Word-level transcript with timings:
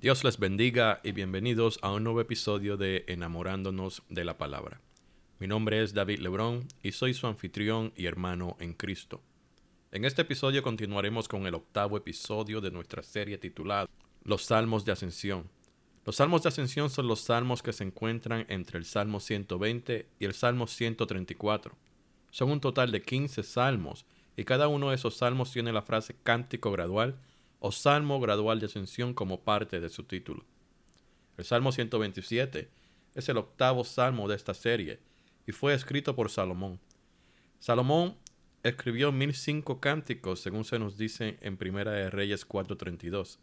Dios 0.00 0.24
les 0.24 0.38
bendiga 0.38 0.98
y 1.04 1.12
bienvenidos 1.12 1.78
a 1.82 1.92
un 1.92 2.04
nuevo 2.04 2.22
episodio 2.22 2.78
de 2.78 3.04
Enamorándonos 3.06 4.02
de 4.08 4.24
la 4.24 4.38
Palabra. 4.38 4.80
Mi 5.38 5.46
nombre 5.46 5.82
es 5.82 5.92
David 5.92 6.20
Lebrón 6.20 6.66
y 6.82 6.92
soy 6.92 7.12
su 7.12 7.26
anfitrión 7.26 7.92
y 7.94 8.06
hermano 8.06 8.56
en 8.60 8.72
Cristo. 8.72 9.20
En 9.92 10.06
este 10.06 10.22
episodio 10.22 10.62
continuaremos 10.62 11.28
con 11.28 11.46
el 11.46 11.54
octavo 11.54 11.98
episodio 11.98 12.62
de 12.62 12.70
nuestra 12.70 13.02
serie 13.02 13.36
titulada 13.36 13.90
Los 14.24 14.44
Salmos 14.44 14.86
de 14.86 14.92
Ascensión. 14.92 15.50
Los 16.06 16.16
Salmos 16.16 16.44
de 16.44 16.48
Ascensión 16.48 16.88
son 16.88 17.06
los 17.06 17.20
salmos 17.20 17.62
que 17.62 17.74
se 17.74 17.84
encuentran 17.84 18.46
entre 18.48 18.78
el 18.78 18.86
Salmo 18.86 19.20
120 19.20 20.06
y 20.18 20.24
el 20.24 20.32
Salmo 20.32 20.66
134. 20.66 21.76
Son 22.30 22.50
un 22.50 22.62
total 22.62 22.90
de 22.90 23.02
15 23.02 23.42
salmos 23.42 24.06
y 24.34 24.44
cada 24.44 24.68
uno 24.68 24.88
de 24.88 24.94
esos 24.94 25.18
salmos 25.18 25.52
tiene 25.52 25.74
la 25.74 25.82
frase 25.82 26.16
cántico 26.22 26.72
gradual 26.72 27.18
o 27.60 27.70
salmo 27.70 28.18
gradual 28.20 28.58
de 28.58 28.66
ascensión 28.66 29.14
como 29.14 29.42
parte 29.42 29.80
de 29.80 29.90
su 29.90 30.04
título. 30.04 30.44
El 31.36 31.44
Salmo 31.44 31.72
127 31.72 32.68
es 33.14 33.28
el 33.28 33.36
octavo 33.36 33.84
salmo 33.84 34.28
de 34.28 34.36
esta 34.36 34.54
serie 34.54 35.00
y 35.46 35.52
fue 35.52 35.74
escrito 35.74 36.16
por 36.16 36.30
Salomón. 36.30 36.80
Salomón 37.58 38.16
escribió 38.62 39.12
1005 39.12 39.80
cánticos 39.80 40.40
según 40.40 40.64
se 40.64 40.78
nos 40.78 40.96
dice 40.96 41.38
en 41.42 41.56
Primera 41.56 41.92
de 41.92 42.10
Reyes 42.10 42.46
4:32. 42.46 43.38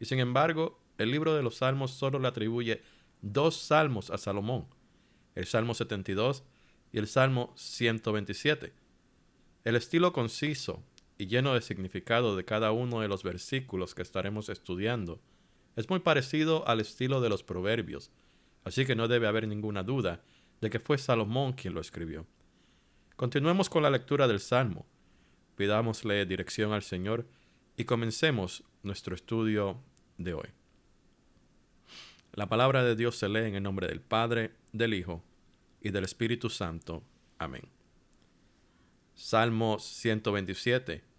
Y 0.00 0.04
sin 0.04 0.18
embargo, 0.18 0.80
el 0.98 1.10
libro 1.10 1.34
de 1.34 1.42
los 1.42 1.56
salmos 1.56 1.92
solo 1.92 2.18
le 2.18 2.28
atribuye 2.28 2.82
dos 3.22 3.56
salmos 3.56 4.10
a 4.10 4.18
Salomón, 4.18 4.66
el 5.34 5.46
Salmo 5.46 5.74
72 5.74 6.44
y 6.92 6.98
el 6.98 7.06
Salmo 7.06 7.52
127. 7.56 8.72
El 9.64 9.76
estilo 9.76 10.12
conciso 10.12 10.82
y 11.22 11.28
lleno 11.28 11.54
de 11.54 11.60
significado 11.60 12.34
de 12.34 12.44
cada 12.44 12.72
uno 12.72 13.00
de 13.00 13.06
los 13.06 13.22
versículos 13.22 13.94
que 13.94 14.02
estaremos 14.02 14.48
estudiando 14.48 15.20
es 15.76 15.88
muy 15.88 16.00
parecido 16.00 16.66
al 16.66 16.80
estilo 16.80 17.20
de 17.20 17.28
los 17.28 17.44
proverbios, 17.44 18.10
así 18.64 18.84
que 18.84 18.96
no 18.96 19.06
debe 19.06 19.28
haber 19.28 19.46
ninguna 19.46 19.84
duda 19.84 20.24
de 20.60 20.68
que 20.68 20.80
fue 20.80 20.98
Salomón 20.98 21.52
quien 21.52 21.74
lo 21.74 21.80
escribió. 21.80 22.26
Continuemos 23.14 23.70
con 23.70 23.84
la 23.84 23.90
lectura 23.90 24.26
del 24.26 24.40
Salmo, 24.40 24.84
pidámosle 25.54 26.26
dirección 26.26 26.72
al 26.72 26.82
Señor 26.82 27.28
y 27.76 27.84
comencemos 27.84 28.64
nuestro 28.82 29.14
estudio 29.14 29.80
de 30.18 30.34
hoy. 30.34 30.48
La 32.32 32.48
palabra 32.48 32.82
de 32.82 32.96
Dios 32.96 33.14
se 33.14 33.28
lee 33.28 33.46
en 33.46 33.54
el 33.54 33.62
nombre 33.62 33.86
del 33.86 34.00
Padre, 34.00 34.56
del 34.72 34.92
Hijo 34.92 35.22
y 35.80 35.90
del 35.90 36.02
Espíritu 36.02 36.50
Santo. 36.50 37.04
Amén. 37.38 37.68
Salmo 39.14 39.78
127 39.78 41.11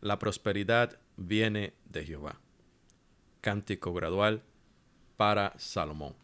la 0.00 0.18
prosperidad 0.18 0.98
viene 1.16 1.74
de 1.84 2.04
Jehová. 2.04 2.40
Cántico 3.40 3.92
gradual 3.92 4.42
para 5.16 5.54
Salomón. 5.58 6.14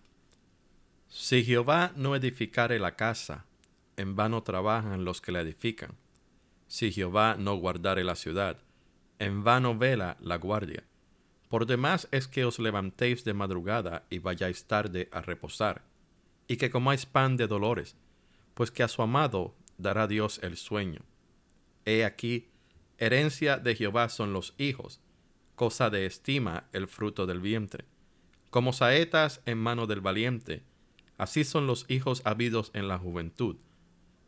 Si 1.09 1.45
Jehová 1.45 1.93
no 1.97 2.17
edificare 2.17 2.79
la 2.79 2.97
casa, 2.97 3.45
en 3.97 4.17
vano 4.17 4.43
trabajan 4.43 5.05
los 5.05 5.21
que 5.21 5.33
la 5.33 5.41
edifican. 5.41 5.95
Si 6.69 6.93
Jehová 6.93 7.37
no 7.39 7.57
guardare 7.57 8.05
la 8.05 8.17
ciudad, 8.17 8.59
en 9.19 9.45
vano 9.45 9.77
vela 9.77 10.17
la 10.21 10.37
guardia. 10.37 10.85
Por 11.49 11.67
demás 11.67 12.09
es 12.11 12.27
que 12.27 12.45
os 12.45 12.59
levantéis 12.59 13.25
de 13.25 13.35
madrugada 13.35 14.05
y 14.11 14.19
vayáis 14.19 14.65
tarde 14.65 15.09
a 15.13 15.23
reposar, 15.23 15.83
y 16.49 16.57
que 16.57 16.71
comáis 16.71 17.07
pan 17.07 17.37
de 17.37 17.47
dolores, 17.47 17.97
pues 18.55 18.71
que 18.71 18.83
a 18.83 18.89
su 18.89 19.03
amado 19.03 19.55
dará 19.79 20.07
Dios 20.07 20.41
el 20.43 20.57
sueño. 20.57 21.01
He 21.85 22.05
aquí, 22.05 22.49
Herencia 22.99 23.59
de 23.59 23.75
Jehová 23.75 24.09
son 24.09 24.33
los 24.33 24.55
hijos, 24.57 25.01
cosa 25.55 25.91
de 25.91 26.07
estima 26.07 26.65
el 26.73 26.89
fruto 26.89 27.27
del 27.27 27.41
vientre. 27.41 27.85
Como 28.51 28.73
saetas 28.73 29.43
en 29.45 29.59
mano 29.59 29.87
del 29.87 30.01
valiente, 30.01 30.63
así 31.19 31.45
son 31.45 31.67
los 31.67 31.85
hijos 31.89 32.23
habidos 32.25 32.71
en 32.73 32.89
la 32.89 32.99
juventud. 32.99 33.57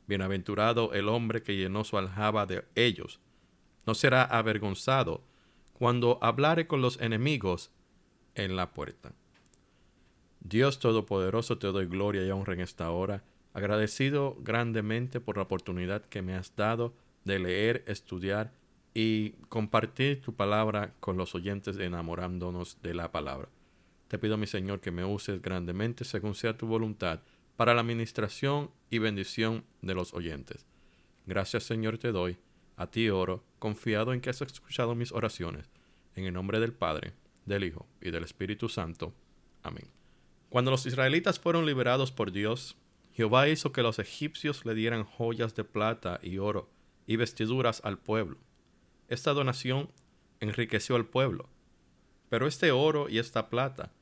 Bienaventurado 0.07 0.93
el 0.93 1.09
hombre 1.09 1.43
que 1.43 1.57
llenó 1.57 1.85
su 1.85 1.97
aljaba 1.97 2.45
de 2.45 2.65
ellos. 2.75 3.21
No 3.87 3.95
será 3.95 4.23
avergonzado 4.23 5.23
cuando 5.73 6.19
hablare 6.21 6.67
con 6.67 6.83
los 6.83 7.01
enemigos 7.01 7.71
en 8.35 8.57
la 8.57 8.73
puerta. 8.73 9.13
Dios 10.41 10.79
Todopoderoso, 10.79 11.59
te 11.59 11.69
doy 11.69 11.87
gloria 11.87 12.27
y 12.27 12.31
honra 12.31 12.55
en 12.55 12.61
esta 12.61 12.91
hora, 12.91 13.23
agradecido 13.55 14.37
grandemente 14.41 15.21
por 15.21 15.37
la 15.37 15.45
oportunidad 15.45 16.05
que 16.05 16.23
me 16.23 16.35
has 16.35 16.55
dado 16.55 16.95
de 17.25 17.39
leer, 17.39 17.85
estudiar 17.87 18.53
y 19.01 19.37
compartir 19.49 20.21
tu 20.21 20.35
palabra 20.35 20.93
con 20.99 21.17
los 21.17 21.37
oyentes 21.37 21.79
enamorándonos 21.79 22.83
de 22.83 22.95
la 22.95 23.13
palabra. 23.13 23.49
Te 24.09 24.19
pido, 24.19 24.37
mi 24.37 24.49
Señor, 24.49 24.81
que 24.81 24.91
me 24.91 25.05
uses 25.05 25.41
grandemente 25.41 26.05
según 26.05 26.35
sea 26.35 26.59
tu 26.59 26.67
voluntad 26.67 27.21
para 27.57 27.75
la 27.75 27.83
administración 27.83 28.73
y 28.91 28.99
bendición 28.99 29.65
de 29.83 29.95
los 29.95 30.15
oyentes. 30.15 30.67
Gracias, 31.27 31.63
Señor, 31.63 31.99
te 31.99 32.11
doy. 32.11 32.39
A 32.77 32.89
ti 32.89 33.09
oro, 33.09 33.45
confiado 33.61 34.13
en 34.13 34.21
que 34.21 34.31
has 34.31 34.43
escuchado 34.43 34.97
mis 34.97 35.13
oraciones. 35.13 35.71
En 36.17 36.25
el 36.25 36.35
nombre 36.35 36.59
del 36.59 36.73
Padre, 36.73 37.13
del 37.47 37.63
Hijo 37.63 37.87
y 38.01 38.11
del 38.11 38.25
Espíritu 38.25 38.69
Santo. 38.69 39.15
Amén. 39.63 39.87
Cuando 40.49 40.73
los 40.73 40.87
israelitas 40.87 41.39
fueron 41.39 41.67
liberados 41.67 42.11
por 42.11 42.33
Dios, 42.33 42.77
Jehová 43.13 43.49
hizo 43.49 43.71
que 43.71 43.85
los 43.85 44.01
egipcios 44.01 44.67
le 44.67 44.75
dieran 44.75 45.05
joyas 45.05 45.55
de 45.55 45.63
plata 45.63 46.19
y 46.21 46.39
oro 46.39 46.69
y 47.07 47.15
vestiduras 47.15 47.81
al 47.85 47.97
pueblo 47.99 48.39
esta 49.09 49.33
donación 49.33 49.91
enriqueció 50.41 50.97
al 50.97 51.07
pueblo, 51.07 51.49
pero 52.29 52.47
este 52.47 52.71
oro 52.71 53.09
y 53.09 53.19
esta 53.19 53.49
plata 53.49 53.93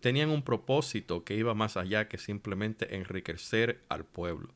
tenían 0.00 0.30
un 0.30 0.42
propósito 0.42 1.24
que 1.24 1.36
iba 1.36 1.54
más 1.54 1.76
allá 1.76 2.08
que 2.08 2.18
simplemente 2.18 2.96
enriquecer 2.96 3.84
al 3.88 4.04
pueblo. 4.04 4.52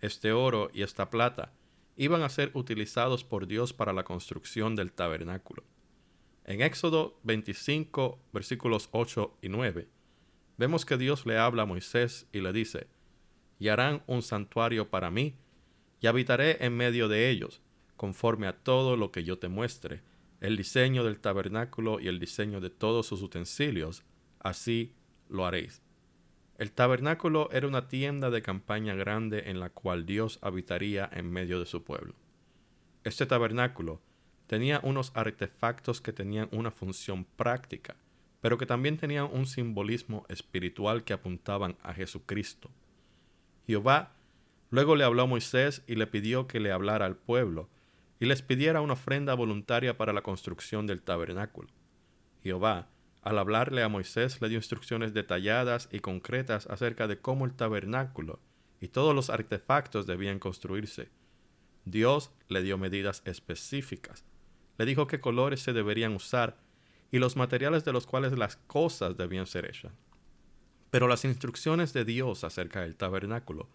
Este 0.00 0.32
oro 0.32 0.70
y 0.72 0.82
esta 0.82 1.10
plata 1.10 1.52
iban 1.96 2.22
a 2.22 2.28
ser 2.28 2.50
utilizados 2.54 3.24
por 3.24 3.46
Dios 3.46 3.72
para 3.72 3.92
la 3.92 4.04
construcción 4.04 4.76
del 4.76 4.92
tabernáculo. 4.92 5.64
En 6.44 6.60
Éxodo 6.60 7.18
25, 7.22 8.20
versículos 8.32 8.88
8 8.92 9.38
y 9.40 9.48
9, 9.48 9.88
vemos 10.58 10.84
que 10.84 10.96
Dios 10.98 11.26
le 11.26 11.38
habla 11.38 11.62
a 11.62 11.66
Moisés 11.66 12.26
y 12.32 12.40
le 12.40 12.52
dice, 12.52 12.86
y 13.58 13.68
harán 13.68 14.02
un 14.06 14.22
santuario 14.22 14.90
para 14.90 15.10
mí, 15.10 15.36
y 16.00 16.06
habitaré 16.06 16.64
en 16.64 16.76
medio 16.76 17.08
de 17.08 17.30
ellos, 17.30 17.62
conforme 17.96 18.46
a 18.46 18.56
todo 18.56 18.96
lo 18.96 19.10
que 19.10 19.24
yo 19.24 19.38
te 19.38 19.48
muestre, 19.48 20.02
el 20.40 20.56
diseño 20.56 21.04
del 21.04 21.20
tabernáculo 21.20 22.00
y 22.00 22.08
el 22.08 22.20
diseño 22.20 22.60
de 22.60 22.70
todos 22.70 23.06
sus 23.06 23.22
utensilios, 23.22 24.04
así 24.40 24.94
lo 25.28 25.46
haréis. 25.46 25.82
El 26.58 26.70
tabernáculo 26.70 27.48
era 27.50 27.66
una 27.66 27.88
tienda 27.88 28.30
de 28.30 28.42
campaña 28.42 28.94
grande 28.94 29.50
en 29.50 29.58
la 29.58 29.70
cual 29.70 30.06
Dios 30.06 30.38
habitaría 30.42 31.08
en 31.12 31.30
medio 31.30 31.58
de 31.58 31.66
su 31.66 31.82
pueblo. 31.82 32.14
Este 33.02 33.26
tabernáculo 33.26 34.00
tenía 34.46 34.80
unos 34.82 35.10
artefactos 35.14 36.00
que 36.00 36.12
tenían 36.12 36.48
una 36.52 36.70
función 36.70 37.24
práctica, 37.24 37.96
pero 38.40 38.58
que 38.58 38.66
también 38.66 38.98
tenían 38.98 39.28
un 39.32 39.46
simbolismo 39.46 40.26
espiritual 40.28 41.02
que 41.02 41.12
apuntaban 41.12 41.76
a 41.82 41.92
Jesucristo. 41.92 42.70
Jehová 43.66 44.12
luego 44.70 44.96
le 44.96 45.04
habló 45.04 45.22
a 45.22 45.26
Moisés 45.26 45.82
y 45.86 45.96
le 45.96 46.06
pidió 46.06 46.46
que 46.46 46.60
le 46.60 46.70
hablara 46.70 47.06
al 47.06 47.16
pueblo, 47.16 47.68
y 48.20 48.26
les 48.26 48.42
pidiera 48.42 48.80
una 48.80 48.94
ofrenda 48.94 49.34
voluntaria 49.34 49.96
para 49.96 50.12
la 50.12 50.22
construcción 50.22 50.86
del 50.86 51.02
tabernáculo. 51.02 51.68
Jehová, 52.42 52.88
al 53.22 53.38
hablarle 53.38 53.82
a 53.82 53.88
Moisés, 53.88 54.40
le 54.40 54.48
dio 54.48 54.58
instrucciones 54.58 55.14
detalladas 55.14 55.88
y 55.90 56.00
concretas 56.00 56.66
acerca 56.66 57.08
de 57.08 57.18
cómo 57.18 57.44
el 57.44 57.54
tabernáculo 57.54 58.40
y 58.80 58.88
todos 58.88 59.14
los 59.14 59.30
artefactos 59.30 60.06
debían 60.06 60.38
construirse. 60.38 61.08
Dios 61.86 62.30
le 62.48 62.62
dio 62.62 62.76
medidas 62.76 63.22
específicas. 63.24 64.24
Le 64.76 64.84
dijo 64.84 65.06
qué 65.06 65.20
colores 65.20 65.60
se 65.60 65.72
deberían 65.72 66.14
usar 66.14 66.58
y 67.10 67.18
los 67.18 67.36
materiales 67.36 67.84
de 67.84 67.92
los 67.92 68.06
cuales 68.06 68.36
las 68.36 68.56
cosas 68.56 69.16
debían 69.16 69.46
ser 69.46 69.66
hechas. 69.66 69.92
Pero 70.90 71.08
las 71.08 71.24
instrucciones 71.24 71.92
de 71.92 72.04
Dios 72.04 72.44
acerca 72.44 72.82
del 72.82 72.96
tabernáculo 72.96 73.68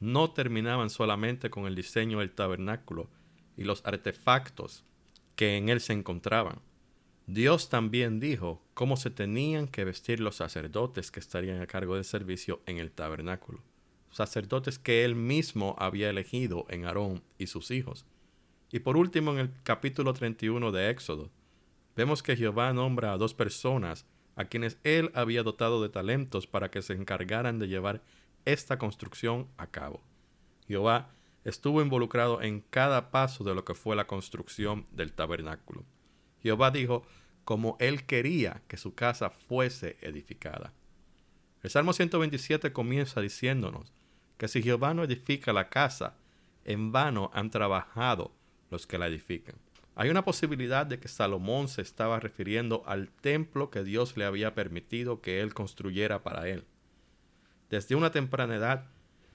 no 0.00 0.32
terminaban 0.32 0.90
solamente 0.90 1.48
con 1.48 1.66
el 1.66 1.74
diseño 1.74 2.18
del 2.18 2.32
tabernáculo, 2.32 3.08
y 3.56 3.64
los 3.64 3.84
artefactos 3.84 4.84
que 5.34 5.56
en 5.56 5.68
él 5.68 5.80
se 5.80 5.92
encontraban. 5.92 6.60
Dios 7.26 7.68
también 7.68 8.20
dijo 8.20 8.62
cómo 8.74 8.96
se 8.96 9.10
tenían 9.10 9.66
que 9.66 9.84
vestir 9.84 10.20
los 10.20 10.36
sacerdotes 10.36 11.10
que 11.10 11.20
estarían 11.20 11.60
a 11.60 11.66
cargo 11.66 11.96
del 11.96 12.04
servicio 12.04 12.60
en 12.66 12.78
el 12.78 12.92
tabernáculo, 12.92 13.60
sacerdotes 14.10 14.78
que 14.78 15.04
él 15.04 15.16
mismo 15.16 15.74
había 15.78 16.08
elegido 16.08 16.66
en 16.68 16.84
Aarón 16.84 17.22
y 17.36 17.48
sus 17.48 17.70
hijos. 17.70 18.06
Y 18.70 18.80
por 18.80 18.96
último, 18.96 19.32
en 19.32 19.38
el 19.38 19.50
capítulo 19.62 20.12
31 20.12 20.70
de 20.70 20.90
Éxodo, 20.90 21.30
vemos 21.96 22.22
que 22.22 22.36
Jehová 22.36 22.72
nombra 22.72 23.12
a 23.12 23.18
dos 23.18 23.34
personas 23.34 24.06
a 24.36 24.44
quienes 24.44 24.78
él 24.84 25.10
había 25.14 25.42
dotado 25.42 25.82
de 25.82 25.88
talentos 25.88 26.46
para 26.46 26.70
que 26.70 26.82
se 26.82 26.92
encargaran 26.92 27.58
de 27.58 27.68
llevar 27.68 28.02
esta 28.44 28.78
construcción 28.78 29.48
a 29.56 29.66
cabo. 29.66 30.00
Jehová 30.68 31.10
estuvo 31.46 31.80
involucrado 31.80 32.42
en 32.42 32.60
cada 32.60 33.12
paso 33.12 33.44
de 33.44 33.54
lo 33.54 33.64
que 33.64 33.74
fue 33.74 33.94
la 33.94 34.08
construcción 34.08 34.84
del 34.90 35.12
tabernáculo. 35.12 35.84
Jehová 36.42 36.72
dijo 36.72 37.06
como 37.44 37.76
él 37.78 38.04
quería 38.04 38.62
que 38.66 38.76
su 38.76 38.96
casa 38.96 39.30
fuese 39.30 39.96
edificada. 40.00 40.72
El 41.62 41.70
Salmo 41.70 41.92
127 41.92 42.72
comienza 42.72 43.20
diciéndonos 43.20 43.92
que 44.38 44.48
si 44.48 44.60
Jehová 44.60 44.92
no 44.92 45.04
edifica 45.04 45.52
la 45.52 45.68
casa, 45.68 46.16
en 46.64 46.90
vano 46.90 47.30
han 47.32 47.50
trabajado 47.50 48.32
los 48.72 48.88
que 48.88 48.98
la 48.98 49.06
edifican. 49.06 49.54
Hay 49.94 50.10
una 50.10 50.24
posibilidad 50.24 50.84
de 50.84 50.98
que 50.98 51.06
Salomón 51.06 51.68
se 51.68 51.80
estaba 51.80 52.18
refiriendo 52.18 52.82
al 52.86 53.08
templo 53.08 53.70
que 53.70 53.84
Dios 53.84 54.16
le 54.16 54.24
había 54.24 54.52
permitido 54.52 55.20
que 55.20 55.40
él 55.40 55.54
construyera 55.54 56.24
para 56.24 56.48
él. 56.48 56.64
Desde 57.70 57.94
una 57.94 58.10
temprana 58.10 58.56
edad, 58.56 58.90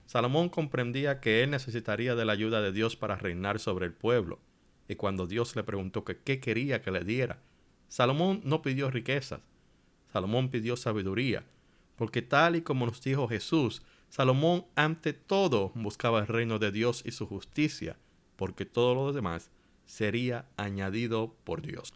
Salomón 0.06 0.50
comprendía 0.50 1.20
que 1.20 1.44
él 1.44 1.52
necesitaría 1.52 2.16
de 2.16 2.26
la 2.26 2.34
ayuda 2.34 2.62
de 2.62 2.72
Dios 2.72 2.96
para 2.96 3.16
reinar 3.16 3.60
sobre 3.60 3.86
el 3.86 3.94
pueblo, 3.94 4.40
y 4.88 4.96
cuando 4.96 5.28
Dios 5.28 5.56
le 5.56 5.64
preguntó 5.64 6.04
que 6.04 6.18
qué 6.18 6.40
quería 6.40 6.82
que 6.82 6.92
le 6.92 7.04
diera, 7.04 7.40
Salomón 7.88 8.42
no 8.44 8.62
pidió 8.62 8.92
riquezas, 8.92 9.42
Salomón 10.12 10.50
pidió 10.50 10.76
sabiduría, 10.76 11.46
porque 11.96 12.22
tal 12.22 12.56
y 12.56 12.62
como 12.62 12.86
nos 12.86 13.02
dijo 13.02 13.28
Jesús, 13.28 13.82
Salomón 14.10 14.66
ante 14.76 15.14
todo 15.14 15.72
buscaba 15.76 16.20
el 16.20 16.28
reino 16.28 16.60
de 16.60 16.72
Dios 16.72 17.04
y 17.06 17.12
su 17.12 17.28
justicia, 17.28 17.98
porque 18.36 18.66
todo 18.66 18.96
lo 18.96 19.14
demás 19.14 19.52
sería 19.86 20.46
añadido 20.58 21.36
por 21.44 21.62
Dios. 21.62 21.94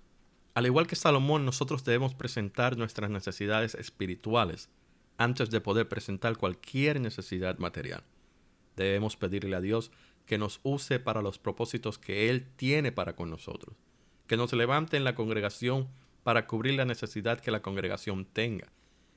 Al 0.53 0.65
igual 0.65 0.87
que 0.87 0.95
Salomón, 0.95 1.43
nosotros 1.43 1.83
debemos 1.83 2.15
presentar 2.15 2.77
nuestras 2.77 3.09
necesidades 3.09 3.75
espirituales 3.75 4.69
antes 5.17 5.49
de 5.49 5.61
poder 5.61 5.87
presentar 5.87 6.37
cualquier 6.37 6.99
necesidad 6.99 7.57
material. 7.57 8.03
Debemos 8.75 9.15
pedirle 9.15 9.55
a 9.55 9.61
Dios 9.61 9.91
que 10.25 10.37
nos 10.37 10.59
use 10.63 10.99
para 10.99 11.21
los 11.21 11.39
propósitos 11.39 11.97
que 11.97 12.29
Él 12.29 12.47
tiene 12.55 12.91
para 12.91 13.15
con 13.15 13.29
nosotros, 13.29 13.75
que 14.27 14.37
nos 14.37 14.51
levante 14.53 14.97
en 14.97 15.03
la 15.03 15.15
congregación 15.15 15.87
para 16.23 16.47
cubrir 16.47 16.73
la 16.73 16.85
necesidad 16.85 17.39
que 17.39 17.51
la 17.51 17.61
congregación 17.61 18.25
tenga, 18.25 18.71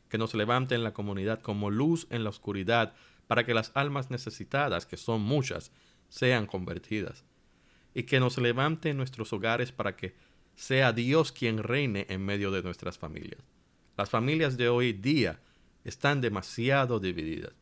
que 0.09 0.19
nos 0.19 0.35
levante 0.35 0.75
en 0.75 0.85
la 0.85 0.93
comunidad 0.93 1.41
como 1.41 1.71
luz 1.71 2.07
en 2.11 2.25
la 2.25 2.31
oscuridad 2.31 2.95
para 3.27 3.45
que 3.45 3.55
las 3.55 3.73
almas 3.75 4.11
necesitadas, 4.11 4.87
que 4.87 4.97
son 4.97 5.21
muchas, 5.21 5.73
sean 6.09 6.47
convertidas. 6.47 7.25
Y 7.95 8.05
que 8.05 8.21
nos 8.21 8.39
levante 8.39 8.91
en 8.91 8.97
nuestros 8.97 9.33
hogares 9.33 9.73
para 9.73 9.97
que 9.97 10.15
sea 10.55 10.93
Dios 10.93 11.33
quien 11.33 11.59
reine 11.59 12.07
en 12.09 12.25
medio 12.25 12.51
de 12.51 12.63
nuestras 12.63 12.99
familias. 12.99 13.43
Las 13.97 14.11
familias 14.11 14.57
de 14.57 14.69
hoy 14.69 14.93
día 14.93 15.41
están 15.85 16.21
demasiado 16.21 17.01
divididas. 17.01 17.53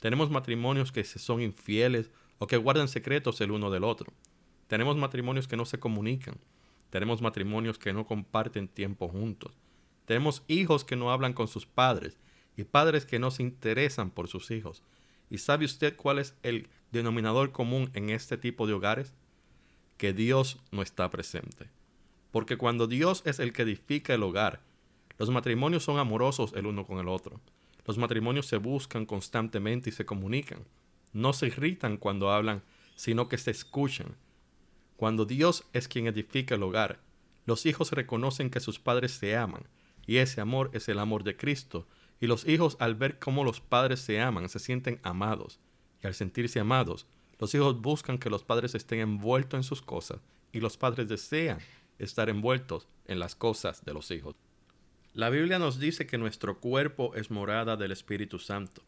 Tenemos 0.00 0.30
matrimonios 0.30 0.92
que 0.92 1.04
se 1.04 1.18
son 1.18 1.40
infieles 1.40 2.10
o 2.38 2.46
que 2.46 2.56
guardan 2.56 2.88
secretos 2.88 3.40
el 3.40 3.50
uno 3.50 3.70
del 3.70 3.84
otro. 3.84 4.12
Tenemos 4.68 4.96
matrimonios 4.96 5.48
que 5.48 5.56
no 5.56 5.64
se 5.64 5.78
comunican. 5.78 6.36
Tenemos 6.90 7.22
matrimonios 7.22 7.78
que 7.78 7.92
no 7.92 8.06
comparten 8.06 8.68
tiempo 8.68 9.08
juntos. 9.08 9.52
Tenemos 10.04 10.42
hijos 10.48 10.84
que 10.84 10.96
no 10.96 11.10
hablan 11.10 11.32
con 11.32 11.48
sus 11.48 11.66
padres 11.66 12.18
y 12.56 12.64
padres 12.64 13.06
que 13.06 13.18
no 13.18 13.30
se 13.30 13.42
interesan 13.42 14.10
por 14.10 14.28
sus 14.28 14.50
hijos. 14.50 14.82
¿Y 15.30 15.38
sabe 15.38 15.64
usted 15.64 15.96
cuál 15.96 16.18
es 16.18 16.36
el 16.42 16.68
denominador 16.92 17.52
común 17.52 17.90
en 17.94 18.10
este 18.10 18.36
tipo 18.36 18.66
de 18.66 18.74
hogares? 18.74 19.14
Que 19.96 20.12
Dios 20.12 20.58
no 20.70 20.82
está 20.82 21.10
presente. 21.10 21.70
Porque 22.30 22.56
cuando 22.56 22.86
Dios 22.86 23.22
es 23.24 23.38
el 23.38 23.52
que 23.52 23.62
edifica 23.62 24.14
el 24.14 24.22
hogar, 24.22 24.60
los 25.18 25.30
matrimonios 25.30 25.84
son 25.84 25.98
amorosos 25.98 26.52
el 26.54 26.66
uno 26.66 26.86
con 26.86 26.98
el 26.98 27.08
otro. 27.08 27.40
Los 27.84 27.98
matrimonios 27.98 28.46
se 28.46 28.56
buscan 28.56 29.06
constantemente 29.06 29.90
y 29.90 29.92
se 29.92 30.06
comunican. 30.06 30.64
No 31.12 31.32
se 31.32 31.48
irritan 31.48 31.96
cuando 31.96 32.30
hablan, 32.30 32.62
sino 32.96 33.28
que 33.28 33.38
se 33.38 33.50
escuchan. 33.50 34.16
Cuando 34.96 35.24
Dios 35.24 35.64
es 35.72 35.88
quien 35.88 36.06
edifica 36.06 36.54
el 36.54 36.62
hogar, 36.62 37.00
los 37.46 37.66
hijos 37.66 37.92
reconocen 37.92 38.50
que 38.50 38.60
sus 38.60 38.78
padres 38.78 39.12
se 39.12 39.36
aman 39.36 39.68
y 40.06 40.16
ese 40.16 40.40
amor 40.40 40.70
es 40.72 40.88
el 40.88 40.98
amor 40.98 41.24
de 41.24 41.36
Cristo. 41.36 41.86
Y 42.20 42.26
los 42.26 42.46
hijos 42.46 42.76
al 42.80 42.94
ver 42.94 43.18
cómo 43.18 43.44
los 43.44 43.60
padres 43.60 44.00
se 44.00 44.20
aman, 44.20 44.48
se 44.48 44.58
sienten 44.58 45.00
amados. 45.02 45.60
Y 46.02 46.06
al 46.06 46.14
sentirse 46.14 46.60
amados, 46.60 47.06
los 47.38 47.54
hijos 47.54 47.80
buscan 47.80 48.18
que 48.18 48.30
los 48.30 48.44
padres 48.44 48.74
estén 48.74 49.00
envueltos 49.00 49.58
en 49.58 49.64
sus 49.64 49.82
cosas 49.82 50.20
y 50.52 50.60
los 50.60 50.76
padres 50.76 51.08
desean 51.08 51.58
estar 51.98 52.28
envueltos 52.28 52.86
en 53.06 53.18
las 53.18 53.34
cosas 53.34 53.84
de 53.84 53.92
los 53.92 54.10
hijos. 54.10 54.36
La 55.14 55.30
Biblia 55.30 55.60
nos 55.60 55.78
dice 55.78 56.08
que 56.08 56.18
nuestro 56.18 56.58
cuerpo 56.58 57.14
es 57.14 57.30
morada 57.30 57.76
del 57.76 57.92
Espíritu 57.92 58.40
Santo. 58.40 58.82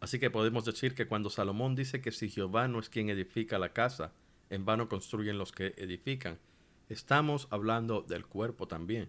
Así 0.00 0.18
que 0.18 0.28
podemos 0.28 0.64
decir 0.64 0.96
que 0.96 1.06
cuando 1.06 1.30
Salomón 1.30 1.76
dice 1.76 2.00
que 2.00 2.10
si 2.10 2.28
Jehová 2.28 2.66
no 2.66 2.80
es 2.80 2.88
quien 2.88 3.10
edifica 3.10 3.60
la 3.60 3.72
casa, 3.72 4.12
en 4.50 4.64
vano 4.64 4.88
construyen 4.88 5.38
los 5.38 5.52
que 5.52 5.74
edifican, 5.76 6.40
estamos 6.88 7.46
hablando 7.50 8.02
del 8.02 8.26
cuerpo 8.26 8.66
también. 8.66 9.08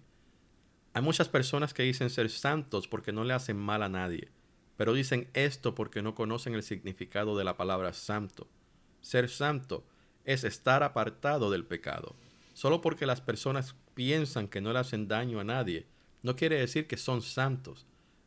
Hay 0.93 1.01
muchas 1.01 1.27
personas 1.27 1.73
que 1.73 1.81
dicen 1.81 2.11
ser 2.11 2.29
santos 2.29 2.87
porque 2.87 3.11
no 3.11 3.23
le 3.23 3.33
hacen 3.33 3.57
mal 3.57 3.81
a 3.81 3.89
nadie, 3.89 4.29
pero 4.77 4.93
dicen 4.93 5.27
esto 5.33 5.73
porque 5.73 6.03
no 6.03 6.13
conocen 6.13 6.53
el 6.53 6.61
significado 6.61 7.35
de 7.35 7.45
la 7.45 7.57
palabra 7.57 7.93
santo. 7.93 8.47
Ser 9.01 9.27
santo 9.29 9.87
es 10.23 10.43
estar 10.43 10.83
apartado 10.83 11.49
del 11.49 11.65
pecado. 11.65 12.15
Solo 12.53 12.79
porque 12.79 13.07
las 13.07 13.21
personas 13.21 13.75
piensan 13.95 14.47
que 14.47 14.61
no 14.61 14.71
le 14.71 14.77
hacen 14.77 15.07
daño 15.07 15.39
a 15.39 15.43
nadie, 15.43 15.87
no 16.23 16.35
quiere 16.35 16.59
decir 16.59 16.87
que 16.87 16.97
son 16.97 17.21
santos. 17.21 17.85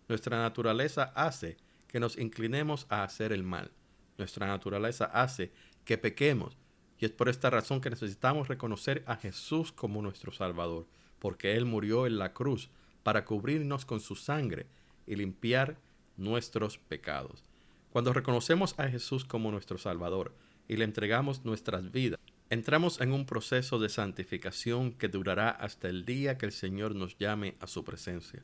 Nuestra 0.08 0.40
naturaleza 0.40 1.12
hace 1.14 1.56
que 1.88 2.00
nos 2.00 2.18
inclinemos 2.18 2.86
a 2.88 3.02
hacer 3.02 3.32
el 3.32 3.42
mal. 3.42 3.70
Nuestra 4.18 4.46
naturaleza 4.46 5.06
hace 5.06 5.52
que 5.84 5.98
pequemos. 5.98 6.56
Y 6.98 7.04
es 7.04 7.10
por 7.10 7.28
esta 7.28 7.50
razón 7.50 7.80
que 7.80 7.90
necesitamos 7.90 8.48
reconocer 8.48 9.02
a 9.06 9.16
Jesús 9.16 9.72
como 9.72 10.02
nuestro 10.02 10.32
Salvador 10.32 10.86
porque 11.22 11.52
Él 11.56 11.66
murió 11.66 12.08
en 12.08 12.18
la 12.18 12.32
cruz 12.32 12.68
para 13.04 13.24
cubrirnos 13.24 13.84
con 13.84 14.00
su 14.00 14.16
sangre 14.16 14.66
y 15.06 15.14
limpiar 15.14 15.76
nuestros 16.16 16.78
pecados. 16.78 17.44
Cuando 17.92 18.12
reconocemos 18.12 18.74
a 18.76 18.88
Jesús 18.88 19.24
como 19.24 19.52
nuestro 19.52 19.78
Salvador 19.78 20.34
y 20.66 20.78
le 20.78 20.84
entregamos 20.84 21.44
nuestras 21.44 21.92
vidas, 21.92 22.18
entramos 22.52 23.00
en 23.00 23.12
un 23.12 23.24
proceso 23.24 23.78
de 23.78 23.88
santificación 23.88 24.92
que 24.92 25.08
durará 25.08 25.48
hasta 25.48 25.88
el 25.88 26.04
día 26.04 26.36
que 26.36 26.44
el 26.44 26.52
Señor 26.52 26.94
nos 26.94 27.16
llame 27.16 27.56
a 27.60 27.66
su 27.66 27.82
presencia. 27.82 28.42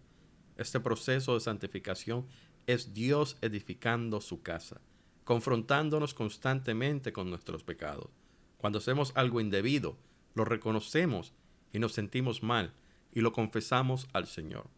Este 0.57 0.81
proceso 0.81 1.35
de 1.35 1.41
santificación 1.41 2.27
es 2.67 2.95
Dios 2.95 3.37
edificando 3.43 4.23
su 4.23 4.41
casa, 4.41 4.81
confrontándonos 5.25 6.15
constantemente 6.15 7.13
con 7.13 7.29
nuestros 7.29 7.65
pecados. 7.65 8.09
Cuando 8.57 8.79
hacemos 8.79 9.13
algo 9.15 9.43
indebido, 9.43 9.99
lo 10.35 10.47
reconocemos 10.47 11.35
y 11.75 11.79
nos 11.79 11.93
sentimos 11.93 12.43
mal 12.43 12.73
y 13.13 13.21
lo 13.21 13.35
confesamos 13.35 14.09
al 14.15 14.27
Señor. 14.27 14.71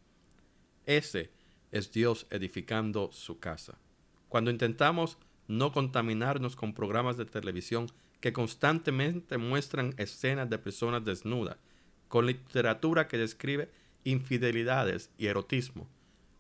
Ese 0.87 1.31
es 1.71 1.93
Dios 1.93 2.27
edificando 2.31 3.13
su 3.13 3.39
casa. 3.39 3.79
Cuando 4.29 4.51
intentamos 4.51 5.19
no 5.47 5.71
contaminarnos 5.71 6.57
con 6.57 6.75
programas 6.75 7.17
de 7.17 7.27
televisión 7.27 7.87
que 8.21 8.33
constantemente 8.33 9.39
muestran 9.39 9.95
escenas 9.97 10.49
de 10.51 10.59
personas 10.59 11.05
desnudas, 11.05 11.57
con 12.09 12.27
literatura 12.27 13.09
que 13.09 13.19
describe 13.19 13.71
infidelidades 14.05 15.11
y 15.19 15.27
erotismo, 15.27 15.89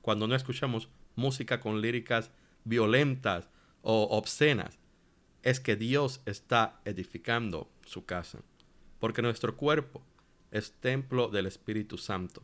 cuando 0.03 0.27
no 0.27 0.35
escuchamos 0.35 0.89
música 1.17 1.61
con 1.61 1.81
líricas 1.81 2.31
violentas 2.65 3.49
o 3.83 4.09
obscenas, 4.11 4.79
es 5.43 5.61
que 5.61 5.77
Dios 5.77 6.21
está 6.27 6.81
edificando 6.85 7.71
su 7.87 8.05
casa, 8.05 8.41
porque 8.99 9.23
nuestro 9.23 9.57
cuerpo 9.57 10.03
es 10.51 10.73
templo 10.73 11.29
del 11.29 11.47
Espíritu 11.47 11.97
Santo. 11.97 12.43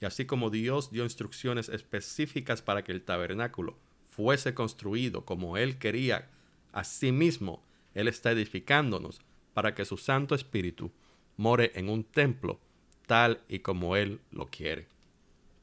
Y 0.00 0.06
así 0.06 0.24
como 0.24 0.48
Dios 0.48 0.90
dio 0.90 1.04
instrucciones 1.04 1.68
específicas 1.68 2.62
para 2.62 2.82
que 2.82 2.92
el 2.92 3.02
tabernáculo 3.02 3.76
fuese 4.06 4.54
construido 4.54 5.24
como 5.26 5.58
Él 5.58 5.78
quería, 5.78 6.30
asimismo 6.72 7.62
Él 7.94 8.08
está 8.08 8.32
edificándonos 8.32 9.20
para 9.54 9.74
que 9.74 9.84
su 9.84 9.96
Santo 9.96 10.34
Espíritu 10.34 10.92
more 11.36 11.72
en 11.74 11.88
un 11.88 12.04
templo 12.04 12.60
tal 13.06 13.40
y 13.48 13.60
como 13.60 13.96
Él 13.96 14.20
lo 14.30 14.46
quiere. 14.46 14.86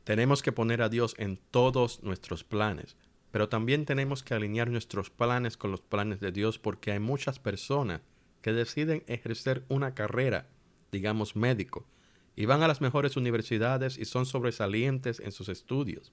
Tenemos 0.04 0.42
que 0.42 0.52
poner 0.52 0.82
a 0.82 0.90
Dios 0.90 1.16
en 1.18 1.38
todos 1.52 2.04
nuestros 2.04 2.44
planes, 2.44 2.96
pero 3.32 3.50
también 3.50 3.86
tenemos 3.86 4.24
que 4.24 4.34
alinear 4.34 4.70
nuestros 4.70 5.10
planes 5.10 5.58
con 5.58 5.72
los 5.72 5.82
planes 5.82 6.20
de 6.20 6.32
Dios 6.32 6.60
porque 6.60 6.92
hay 6.92 7.00
muchas 7.00 7.40
personas 7.40 8.02
que 8.42 8.54
deciden 8.54 9.04
ejercer 9.08 9.64
una 9.70 9.94
carrera 9.94 10.48
digamos 10.92 11.36
médico, 11.36 11.86
y 12.36 12.46
van 12.46 12.62
a 12.64 12.68
las 12.68 12.82
mejores 12.82 13.18
universidades 13.18 13.98
y 13.98 14.06
son 14.06 14.26
sobresalientes 14.26 15.20
en 15.20 15.32
sus 15.32 15.50
estudios. 15.50 16.12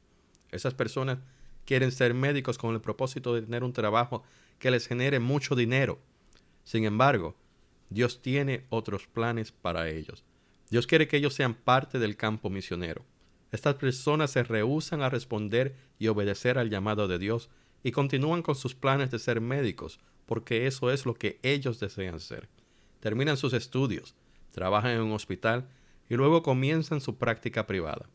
Esas 0.51 0.75
personas 0.75 1.19
quieren 1.65 1.93
ser 1.93 2.15
médicos 2.15 2.59
con 2.59 2.75
el 2.75 2.81
propósito 2.81 3.35
de 3.35 3.43
tener 3.43 3.65
un 3.65 3.73
trabajo 3.73 4.23
que 4.59 4.71
les 4.71 4.87
genere 4.87 5.21
mucho 5.21 5.55
dinero. 5.55 5.99
Sin 6.65 6.85
embargo, 6.85 7.37
Dios 7.91 8.23
tiene 8.23 8.65
otros 8.71 9.07
planes 9.07 9.53
para 9.53 9.89
ellos. 9.89 10.25
Dios 10.71 10.87
quiere 10.87 11.07
que 11.07 11.17
ellos 11.17 11.35
sean 11.35 11.55
parte 11.55 11.99
del 11.99 12.17
campo 12.17 12.51
misionero. 12.51 13.05
Estas 13.53 13.77
personas 13.77 14.33
se 14.33 14.43
rehúsan 14.43 15.03
a 15.03 15.11
responder 15.11 15.77
y 15.99 16.09
obedecer 16.09 16.59
al 16.59 16.71
llamado 16.71 17.07
de 17.07 17.19
Dios 17.19 17.51
y 17.85 17.93
continúan 17.93 18.43
con 18.43 18.57
sus 18.57 18.75
planes 18.75 19.11
de 19.11 19.19
ser 19.19 19.41
médicos, 19.41 20.01
porque 20.27 20.67
eso 20.67 20.91
es 20.91 21.07
lo 21.07 21.15
que 21.15 21.39
ellos 21.43 21.79
desean 21.79 22.19
ser. 22.19 22.49
Terminan 22.99 23.37
sus 23.37 23.53
estudios, 23.53 24.17
trabajan 24.51 24.93
en 24.93 25.03
un 25.03 25.13
hospital 25.13 25.69
y 26.09 26.15
luego 26.15 26.43
comienzan 26.43 27.01
su 27.01 27.17
práctica 27.17 27.67
privada. 27.67 28.09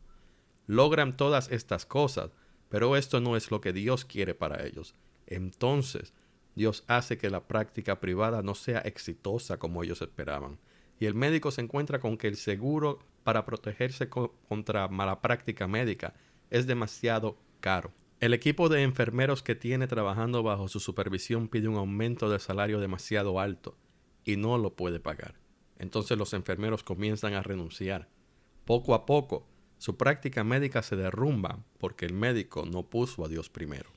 Logran 0.67 1.15
todas 1.15 1.49
estas 1.51 1.85
cosas, 1.85 2.31
pero 2.69 2.95
esto 2.95 3.19
no 3.19 3.35
es 3.35 3.51
lo 3.51 3.61
que 3.61 3.73
Dios 3.73 4.05
quiere 4.05 4.33
para 4.33 4.65
ellos. 4.65 4.95
Entonces, 5.27 6.13
Dios 6.55 6.83
hace 6.87 7.17
que 7.17 7.29
la 7.29 7.47
práctica 7.47 7.99
privada 7.99 8.41
no 8.41 8.55
sea 8.55 8.79
exitosa 8.79 9.57
como 9.57 9.83
ellos 9.83 10.01
esperaban. 10.01 10.59
Y 10.99 11.05
el 11.05 11.15
médico 11.15 11.51
se 11.51 11.61
encuentra 11.61 11.99
con 11.99 12.17
que 12.17 12.27
el 12.27 12.35
seguro 12.35 12.99
para 13.23 13.45
protegerse 13.45 14.09
contra 14.09 14.87
mala 14.87 15.21
práctica 15.21 15.67
médica 15.67 16.13
es 16.49 16.67
demasiado 16.67 17.37
caro. 17.59 17.93
El 18.19 18.33
equipo 18.33 18.67
de 18.67 18.83
enfermeros 18.83 19.43
que 19.43 19.55
tiene 19.55 19.87
trabajando 19.87 20.43
bajo 20.43 20.67
su 20.67 20.81
supervisión 20.81 21.47
pide 21.47 21.69
un 21.69 21.77
aumento 21.77 22.29
de 22.29 22.39
salario 22.39 22.79
demasiado 22.79 23.39
alto 23.39 23.77
y 24.25 24.35
no 24.35 24.57
lo 24.57 24.75
puede 24.75 24.99
pagar. 24.99 25.35
Entonces 25.77 26.17
los 26.17 26.33
enfermeros 26.33 26.83
comienzan 26.83 27.33
a 27.33 27.43
renunciar. 27.43 28.09
Poco 28.65 28.93
a 28.93 29.05
poco, 29.05 29.47
su 29.79 29.95
práctica 29.95 30.43
médica 30.43 30.83
se 30.83 30.97
derrumba 30.97 31.63
porque 31.77 32.05
el 32.05 32.13
médico 32.13 32.65
no 32.65 32.83
puso 32.83 33.23
a 33.23 33.29
Dios 33.29 33.49
primero. 33.49 33.89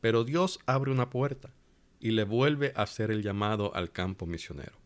Pero 0.00 0.24
Dios 0.24 0.58
abre 0.64 0.90
una 0.90 1.10
puerta 1.10 1.54
y 2.00 2.12
le 2.12 2.24
vuelve 2.24 2.72
a 2.74 2.82
hacer 2.82 3.10
el 3.10 3.22
llamado 3.22 3.74
al 3.74 3.92
campo 3.92 4.24
misionero. 4.24 4.78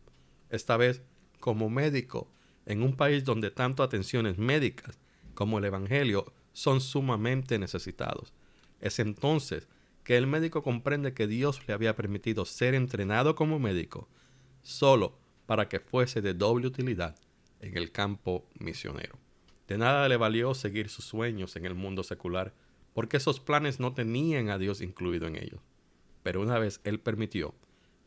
Esta 0.49 0.75
vez 0.75 1.01
como 1.39 1.69
médico 1.69 2.29
en 2.65 2.83
un 2.83 2.97
país 2.97 3.23
donde 3.23 3.49
tanto 3.49 3.81
atenciones 3.81 4.37
médicas 4.37 4.99
como 5.33 5.57
el 5.57 5.65
Evangelio 5.65 6.33
son 6.51 6.81
sumamente 6.81 7.57
necesitados. 7.57 8.33
Es 8.81 8.99
entonces 8.99 9.69
que 10.03 10.17
el 10.17 10.27
médico 10.27 10.63
comprende 10.63 11.13
que 11.13 11.27
Dios 11.27 11.65
le 11.65 11.73
había 11.73 11.95
permitido 11.95 12.43
ser 12.43 12.75
entrenado 12.75 13.35
como 13.35 13.57
médico 13.57 14.09
solo 14.63 15.17
para 15.45 15.69
que 15.69 15.79
fuese 15.79 16.21
de 16.21 16.33
doble 16.33 16.67
utilidad 16.67 17.15
en 17.61 17.77
el 17.77 17.93
campo 17.93 18.45
misionero. 18.59 19.17
De 19.69 19.77
nada 19.77 20.09
le 20.09 20.17
valió 20.17 20.53
seguir 20.53 20.89
sus 20.89 21.05
sueños 21.05 21.55
en 21.55 21.65
el 21.65 21.75
mundo 21.75 22.03
secular, 22.03 22.53
porque 22.93 23.15
esos 23.15 23.39
planes 23.39 23.79
no 23.79 23.93
tenían 23.93 24.49
a 24.49 24.57
Dios 24.57 24.81
incluido 24.81 25.27
en 25.27 25.37
ellos. 25.37 25.61
Pero 26.21 26.41
una 26.41 26.59
vez 26.59 26.81
él 26.83 26.99
permitió 26.99 27.55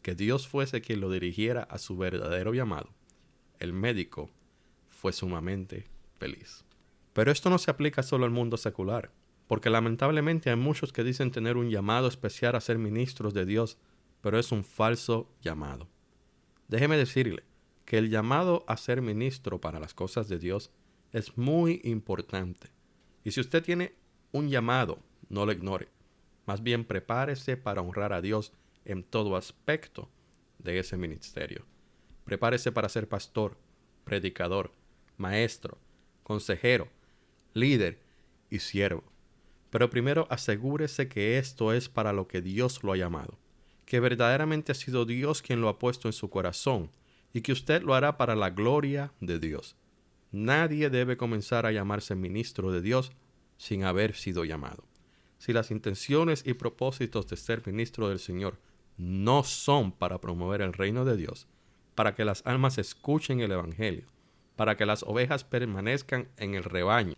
que 0.02 0.14
Dios 0.14 0.46
fuese 0.46 0.82
quien 0.82 1.00
lo 1.00 1.10
dirigiera 1.10 1.62
a 1.62 1.78
su 1.78 1.96
verdadero 1.96 2.52
llamado, 2.52 2.90
el 3.58 3.72
médico 3.72 4.28
fue 4.88 5.14
sumamente 5.14 5.86
feliz. 6.18 6.66
Pero 7.14 7.32
esto 7.32 7.48
no 7.48 7.56
se 7.56 7.70
aplica 7.70 8.02
solo 8.02 8.26
al 8.26 8.30
mundo 8.30 8.58
secular 8.58 9.10
porque 9.52 9.68
lamentablemente 9.68 10.48
hay 10.48 10.56
muchos 10.56 10.94
que 10.94 11.04
dicen 11.04 11.30
tener 11.30 11.58
un 11.58 11.68
llamado 11.68 12.08
especial 12.08 12.56
a 12.56 12.60
ser 12.62 12.78
ministros 12.78 13.34
de 13.34 13.44
Dios, 13.44 13.76
pero 14.22 14.38
es 14.38 14.50
un 14.50 14.64
falso 14.64 15.28
llamado. 15.42 15.88
Déjeme 16.68 16.96
decirle 16.96 17.44
que 17.84 17.98
el 17.98 18.08
llamado 18.08 18.64
a 18.66 18.78
ser 18.78 19.02
ministro 19.02 19.60
para 19.60 19.78
las 19.78 19.92
cosas 19.92 20.26
de 20.30 20.38
Dios 20.38 20.70
es 21.12 21.36
muy 21.36 21.80
importante. 21.84 22.68
Y 23.24 23.32
si 23.32 23.40
usted 23.40 23.62
tiene 23.62 23.92
un 24.32 24.48
llamado, 24.48 24.98
no 25.28 25.46
lo 25.46 25.52
ignore. 25.52 25.88
Más 26.46 26.62
bien 26.62 26.84
prepárese 26.84 27.56
para 27.56 27.82
honrar 27.82 28.12
a 28.12 28.20
Dios 28.20 28.52
en 28.84 29.04
todo 29.04 29.36
aspecto 29.36 30.08
de 30.58 30.78
ese 30.78 30.96
ministerio. 30.96 31.64
Prepárese 32.24 32.72
para 32.72 32.88
ser 32.88 33.08
pastor, 33.08 33.56
predicador, 34.04 34.72
maestro, 35.16 35.78
consejero, 36.22 36.88
líder 37.54 38.00
y 38.50 38.58
siervo. 38.58 39.04
Pero 39.70 39.88
primero 39.90 40.26
asegúrese 40.30 41.08
que 41.08 41.38
esto 41.38 41.72
es 41.72 41.88
para 41.88 42.12
lo 42.12 42.28
que 42.28 42.42
Dios 42.42 42.82
lo 42.82 42.92
ha 42.92 42.96
llamado, 42.96 43.38
que 43.86 44.00
verdaderamente 44.00 44.72
ha 44.72 44.74
sido 44.74 45.04
Dios 45.04 45.42
quien 45.42 45.60
lo 45.60 45.68
ha 45.68 45.78
puesto 45.78 46.08
en 46.08 46.12
su 46.12 46.28
corazón 46.28 46.90
y 47.32 47.40
que 47.40 47.52
usted 47.52 47.82
lo 47.82 47.94
hará 47.94 48.16
para 48.16 48.36
la 48.36 48.50
gloria 48.50 49.12
de 49.20 49.38
Dios. 49.38 49.76
Nadie 50.32 50.88
debe 50.88 51.18
comenzar 51.18 51.66
a 51.66 51.72
llamarse 51.72 52.14
ministro 52.14 52.72
de 52.72 52.80
Dios 52.80 53.12
sin 53.58 53.84
haber 53.84 54.14
sido 54.14 54.44
llamado. 54.44 54.84
Si 55.38 55.52
las 55.52 55.70
intenciones 55.70 56.42
y 56.46 56.54
propósitos 56.54 57.26
de 57.28 57.36
ser 57.36 57.66
ministro 57.66 58.08
del 58.08 58.18
Señor 58.18 58.58
no 58.96 59.44
son 59.44 59.92
para 59.92 60.20
promover 60.20 60.62
el 60.62 60.72
reino 60.72 61.04
de 61.04 61.16
Dios, 61.16 61.46
para 61.94 62.14
que 62.14 62.24
las 62.24 62.46
almas 62.46 62.78
escuchen 62.78 63.40
el 63.40 63.52
Evangelio, 63.52 64.06
para 64.56 64.76
que 64.76 64.86
las 64.86 65.02
ovejas 65.02 65.44
permanezcan 65.44 66.28
en 66.36 66.54
el 66.54 66.64
rebaño, 66.64 67.14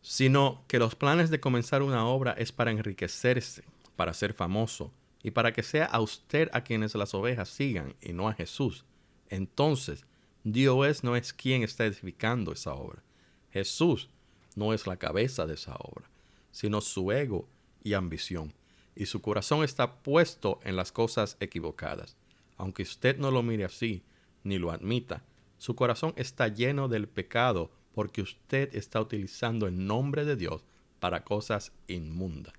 sino 0.00 0.64
que 0.66 0.78
los 0.78 0.94
planes 0.94 1.30
de 1.30 1.40
comenzar 1.40 1.82
una 1.82 2.06
obra 2.06 2.32
es 2.32 2.52
para 2.52 2.70
enriquecerse, 2.70 3.64
para 3.96 4.14
ser 4.14 4.32
famoso 4.32 4.92
y 5.22 5.30
para 5.30 5.52
que 5.52 5.62
sea 5.62 5.86
a 5.86 6.00
usted 6.00 6.48
a 6.52 6.62
quienes 6.62 6.94
las 6.94 7.14
ovejas 7.14 7.48
sigan 7.48 7.94
y 8.00 8.12
no 8.12 8.28
a 8.28 8.34
Jesús. 8.34 8.84
Entonces, 9.28 10.06
Dios 10.44 11.02
no 11.02 11.16
es 11.16 11.32
quien 11.32 11.62
está 11.62 11.86
edificando 11.86 12.52
esa 12.52 12.74
obra. 12.74 13.02
Jesús 13.50 14.10
no 14.56 14.74
es 14.74 14.86
la 14.86 14.98
cabeza 14.98 15.46
de 15.46 15.54
esa 15.54 15.74
obra, 15.76 16.10
sino 16.52 16.82
su 16.82 17.10
ego 17.12 17.48
y 17.82 17.94
ambición. 17.94 18.52
Y 18.94 19.06
su 19.06 19.22
corazón 19.22 19.64
está 19.64 20.02
puesto 20.02 20.60
en 20.62 20.76
las 20.76 20.92
cosas 20.92 21.38
equivocadas. 21.40 22.16
Aunque 22.58 22.82
usted 22.82 23.16
no 23.16 23.30
lo 23.30 23.42
mire 23.42 23.64
así, 23.64 24.02
ni 24.42 24.58
lo 24.58 24.70
admita, 24.70 25.24
su 25.56 25.74
corazón 25.74 26.12
está 26.16 26.48
lleno 26.48 26.88
del 26.88 27.08
pecado 27.08 27.70
porque 27.94 28.20
usted 28.20 28.68
está 28.76 29.00
utilizando 29.00 29.66
el 29.66 29.86
nombre 29.86 30.26
de 30.26 30.36
Dios 30.36 30.62
para 31.00 31.24
cosas 31.24 31.72
inmundas. 31.88 32.52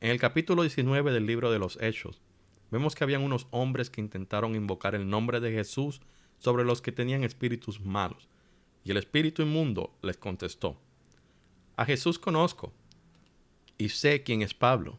En 0.00 0.10
el 0.10 0.20
capítulo 0.20 0.62
19 0.62 1.12
del 1.12 1.26
libro 1.26 1.50
de 1.50 1.58
los 1.58 1.76
Hechos, 1.82 2.20
vemos 2.70 2.94
que 2.94 3.02
habían 3.02 3.22
unos 3.22 3.48
hombres 3.50 3.90
que 3.90 4.00
intentaron 4.00 4.54
invocar 4.54 4.94
el 4.94 5.10
nombre 5.10 5.40
de 5.40 5.50
Jesús 5.50 6.00
sobre 6.40 6.64
los 6.64 6.82
que 6.82 6.90
tenían 6.90 7.22
espíritus 7.22 7.80
malos, 7.80 8.28
y 8.82 8.90
el 8.90 8.96
espíritu 8.96 9.42
inmundo 9.42 9.94
les 10.02 10.16
contestó, 10.16 10.76
A 11.76 11.84
Jesús 11.84 12.18
conozco, 12.18 12.72
y 13.78 13.90
sé 13.90 14.22
quién 14.22 14.42
es 14.42 14.52
Pablo, 14.52 14.98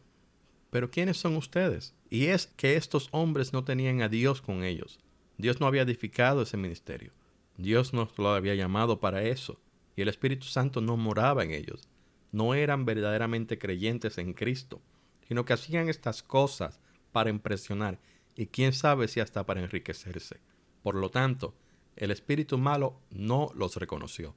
pero 0.70 0.90
¿quiénes 0.90 1.18
son 1.18 1.36
ustedes? 1.36 1.94
Y 2.08 2.26
es 2.26 2.46
que 2.46 2.76
estos 2.76 3.08
hombres 3.10 3.52
no 3.52 3.64
tenían 3.64 4.00
a 4.00 4.08
Dios 4.08 4.40
con 4.40 4.64
ellos. 4.64 4.98
Dios 5.36 5.60
no 5.60 5.66
había 5.66 5.82
edificado 5.82 6.42
ese 6.42 6.56
ministerio. 6.56 7.12
Dios 7.58 7.92
nos 7.92 8.16
lo 8.18 8.30
había 8.30 8.54
llamado 8.54 8.98
para 8.98 9.22
eso, 9.22 9.60
y 9.96 10.02
el 10.02 10.08
Espíritu 10.08 10.46
Santo 10.46 10.80
no 10.80 10.96
moraba 10.96 11.44
en 11.44 11.50
ellos. 11.50 11.88
No 12.30 12.54
eran 12.54 12.86
verdaderamente 12.86 13.58
creyentes 13.58 14.16
en 14.16 14.32
Cristo, 14.32 14.80
sino 15.28 15.44
que 15.44 15.52
hacían 15.52 15.88
estas 15.88 16.22
cosas 16.22 16.80
para 17.12 17.30
impresionar 17.30 17.98
y 18.36 18.46
quién 18.46 18.72
sabe 18.72 19.08
si 19.08 19.20
hasta 19.20 19.44
para 19.44 19.60
enriquecerse. 19.60 20.40
Por 20.82 20.94
lo 20.94 21.10
tanto, 21.10 21.54
el 21.96 22.10
espíritu 22.10 22.58
malo 22.58 23.00
no 23.10 23.50
los 23.54 23.76
reconoció. 23.76 24.34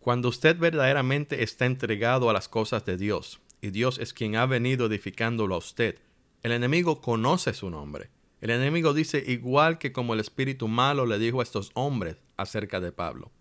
Cuando 0.00 0.28
usted 0.28 0.56
verdaderamente 0.58 1.42
está 1.42 1.66
entregado 1.66 2.30
a 2.30 2.32
las 2.32 2.48
cosas 2.48 2.84
de 2.84 2.96
Dios, 2.96 3.40
y 3.60 3.70
Dios 3.70 3.98
es 3.98 4.12
quien 4.12 4.36
ha 4.36 4.46
venido 4.46 4.86
edificándolo 4.86 5.54
a 5.54 5.58
usted, 5.58 5.98
el 6.42 6.52
enemigo 6.52 7.00
conoce 7.00 7.52
su 7.52 7.70
nombre 7.70 8.10
el 8.40 8.50
enemigo 8.50 8.94
dice 8.94 9.22
igual 9.26 9.78
que 9.78 9.92
como 9.92 10.14
el 10.14 10.20
espíritu 10.20 10.68
malo 10.68 11.06
le 11.06 11.18
dijo 11.18 11.40
a 11.40 11.42
estos 11.42 11.72
hombres 11.74 12.18
acerca 12.36 12.80
de 12.80 12.92
Pablo, 12.92 13.32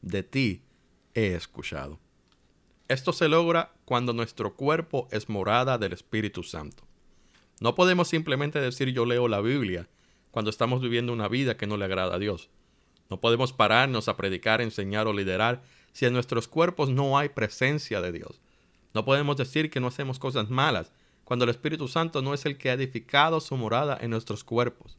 de 0.00 0.24
ti 0.24 0.62
he 1.14 1.34
escuchado. 1.34 2.00
Esto 2.88 3.12
se 3.12 3.28
logra 3.28 3.72
cuando 3.84 4.12
nuestro 4.12 4.54
cuerpo 4.54 5.06
es 5.12 5.28
morada 5.28 5.78
del 5.78 5.92
Espíritu 5.92 6.42
Santo. 6.42 6.82
No 7.60 7.74
podemos 7.76 8.08
simplemente 8.08 8.60
decir 8.60 8.88
yo 8.88 9.06
leo 9.06 9.28
la 9.28 9.40
Biblia 9.40 9.88
cuando 10.32 10.50
estamos 10.50 10.80
viviendo 10.80 11.12
una 11.12 11.28
vida 11.28 11.56
que 11.56 11.68
no 11.68 11.76
le 11.76 11.84
agrada 11.84 12.16
a 12.16 12.18
Dios. 12.18 12.50
No 13.08 13.20
podemos 13.20 13.52
pararnos 13.52 14.08
a 14.08 14.16
predicar, 14.16 14.60
enseñar 14.60 15.06
o 15.06 15.12
liderar 15.12 15.62
si 15.92 16.06
en 16.06 16.14
nuestros 16.14 16.48
cuerpos 16.48 16.88
no 16.88 17.16
hay 17.16 17.28
presencia 17.28 18.00
de 18.00 18.10
Dios. 18.10 18.40
No 18.94 19.04
podemos 19.04 19.36
decir 19.36 19.70
que 19.70 19.78
no 19.78 19.86
hacemos 19.86 20.18
cosas 20.18 20.50
malas 20.50 20.90
cuando 21.24 21.44
el 21.44 21.50
Espíritu 21.50 21.86
Santo 21.86 22.22
no 22.22 22.34
es 22.34 22.44
el 22.46 22.58
que 22.58 22.70
ha 22.70 22.74
edificado 22.74 23.40
su 23.40 23.56
morada 23.56 23.96
en 24.00 24.10
nuestros 24.10 24.42
cuerpos. 24.42 24.98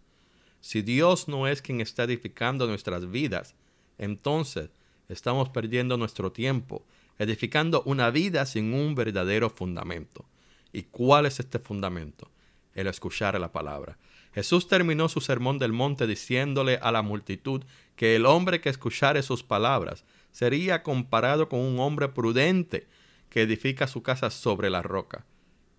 Si 0.62 0.82
Dios 0.82 1.28
no 1.28 1.48
es 1.48 1.62
quien 1.62 1.82
está 1.82 2.04
edificando 2.04 2.68
nuestras 2.68 3.12
vidas, 3.12 3.56
entonces 3.98 4.70
estamos 5.10 5.50
perdiendo 5.50 5.98
nuestro 5.98 6.32
tiempo, 6.32 6.86
edificando 7.20 7.84
una 7.86 8.10
vida 8.12 8.46
sin 8.46 8.74
un 8.74 8.96
verdadero 8.96 9.50
fundamento. 9.50 10.26
¿Y 10.72 10.84
cuál 10.84 11.26
es 11.26 11.40
este 11.40 11.60
fundamento? 11.60 12.32
El 12.74 12.88
escuchar 12.88 13.40
la 13.40 13.52
palabra. 13.52 13.98
Jesús 14.34 14.68
terminó 14.68 15.10
su 15.10 15.22
sermón 15.22 15.60
del 15.60 15.74
monte 15.74 16.08
diciéndole 16.08 16.80
a 16.82 16.92
la 16.92 17.02
multitud 17.02 17.64
que 17.96 18.16
el 18.16 18.26
hombre 18.26 18.62
que 18.62 18.70
escuchare 18.70 19.22
sus 19.24 19.44
palabras 19.44 20.06
sería 20.32 20.84
comparado 20.84 21.50
con 21.50 21.60
un 21.60 21.80
hombre 21.80 22.10
prudente 22.10 22.88
que 23.30 23.42
edifica 23.42 23.88
su 23.88 24.02
casa 24.02 24.30
sobre 24.30 24.70
la 24.70 24.82
roca 24.82 25.26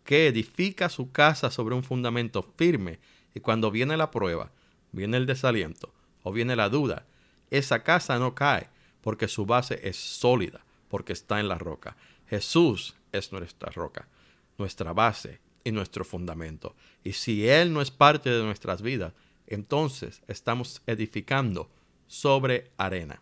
que 0.05 0.27
edifica 0.29 0.89
su 0.89 1.11
casa 1.11 1.51
sobre 1.51 1.75
un 1.75 1.83
fundamento 1.83 2.43
firme 2.57 3.01
y 3.35 3.41
cuando 3.41 3.71
viene 3.71 3.97
la 3.97 4.11
prueba, 4.11 4.53
viene 4.93 5.17
el 5.17 5.27
desaliento 5.27 5.93
o 6.23 6.33
viene 6.33 6.55
la 6.55 6.69
duda, 6.69 7.07
esa 7.51 7.83
casa 7.83 8.19
no 8.19 8.35
cae 8.35 8.69
porque 9.01 9.29
su 9.29 9.45
base 9.45 9.81
es 9.83 9.97
sólida, 9.97 10.65
porque 10.89 11.13
está 11.13 11.41
en 11.41 11.49
la 11.49 11.59
roca. 11.59 11.97
Jesús 12.29 12.95
es 13.13 13.33
nuestra 13.33 13.71
roca, 13.71 14.09
nuestra 14.57 14.93
base 14.93 15.41
y 15.65 15.73
nuestro 15.73 16.05
fundamento. 16.05 16.77
Y 17.03 17.15
si 17.15 17.49
Él 17.49 17.73
no 17.73 17.81
es 17.81 17.91
parte 17.91 18.31
de 18.31 18.43
nuestras 18.43 18.83
vidas, 18.83 19.15
entonces 19.47 20.23
estamos 20.29 20.83
edificando 20.87 21.71
sobre 22.07 22.71
arena. 22.77 23.21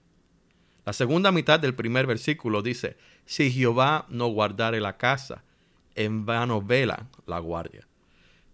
La 0.85 0.93
segunda 0.93 1.31
mitad 1.31 1.61
del 1.61 1.75
primer 1.75 2.07
versículo 2.07 2.61
dice, 2.61 2.97
si 3.25 3.51
Jehová 3.53 4.07
no 4.09 4.27
guardare 4.29 4.81
la 4.81 4.97
casa, 4.97 5.45
en 5.95 6.27
vano 6.27 6.61
vela 6.61 7.09
la 7.27 7.39
guardia. 7.39 7.87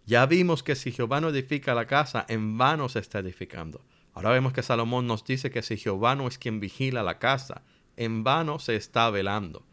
Ya 0.04 0.26
vimos 0.26 0.62
que 0.62 0.74
si 0.74 0.92
Jehová 0.92 1.20
no 1.20 1.28
edifica 1.30 1.74
la 1.74 1.86
casa, 1.86 2.26
en 2.28 2.58
vano 2.58 2.88
se 2.88 2.98
está 2.98 3.20
edificando. 3.20 3.82
Ahora 4.14 4.30
vemos 4.30 4.52
que 4.52 4.62
Salomón 4.62 5.06
nos 5.06 5.24
dice 5.24 5.50
que 5.50 5.62
si 5.62 5.76
Jehová 5.76 6.16
no 6.16 6.26
es 6.28 6.38
quien 6.38 6.60
vigila 6.60 7.02
la 7.02 7.18
casa, 7.18 7.62
en 7.96 8.24
vano 8.24 8.58
se 8.58 8.76
está 8.76 9.10
velando. 9.10 9.64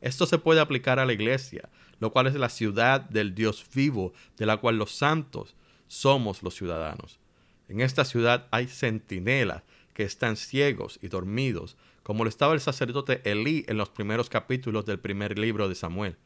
Esto 0.00 0.26
se 0.26 0.38
puede 0.38 0.60
aplicar 0.60 0.98
a 0.98 1.06
la 1.06 1.12
iglesia, 1.12 1.68
lo 2.02 2.12
cual 2.12 2.26
es 2.26 2.34
la 2.34 2.48
ciudad 2.48 3.00
del 3.00 3.32
Dios 3.32 3.64
vivo, 3.72 4.12
de 4.36 4.44
la 4.44 4.56
cual 4.56 4.76
los 4.76 4.90
santos 4.90 5.54
somos 5.86 6.42
los 6.42 6.52
ciudadanos. 6.56 7.20
En 7.68 7.80
esta 7.80 8.04
ciudad 8.04 8.48
hay 8.50 8.66
centinelas 8.66 9.62
que 9.94 10.02
están 10.02 10.36
ciegos 10.36 10.98
y 11.00 11.06
dormidos, 11.06 11.76
como 12.02 12.24
lo 12.24 12.28
estaba 12.28 12.54
el 12.54 12.60
sacerdote 12.60 13.20
Elí 13.22 13.64
en 13.68 13.76
los 13.76 13.88
primeros 13.88 14.28
capítulos 14.28 14.84
del 14.84 14.98
primer 14.98 15.38
libro 15.38 15.68
de 15.68 15.76
Samuel. 15.76 16.16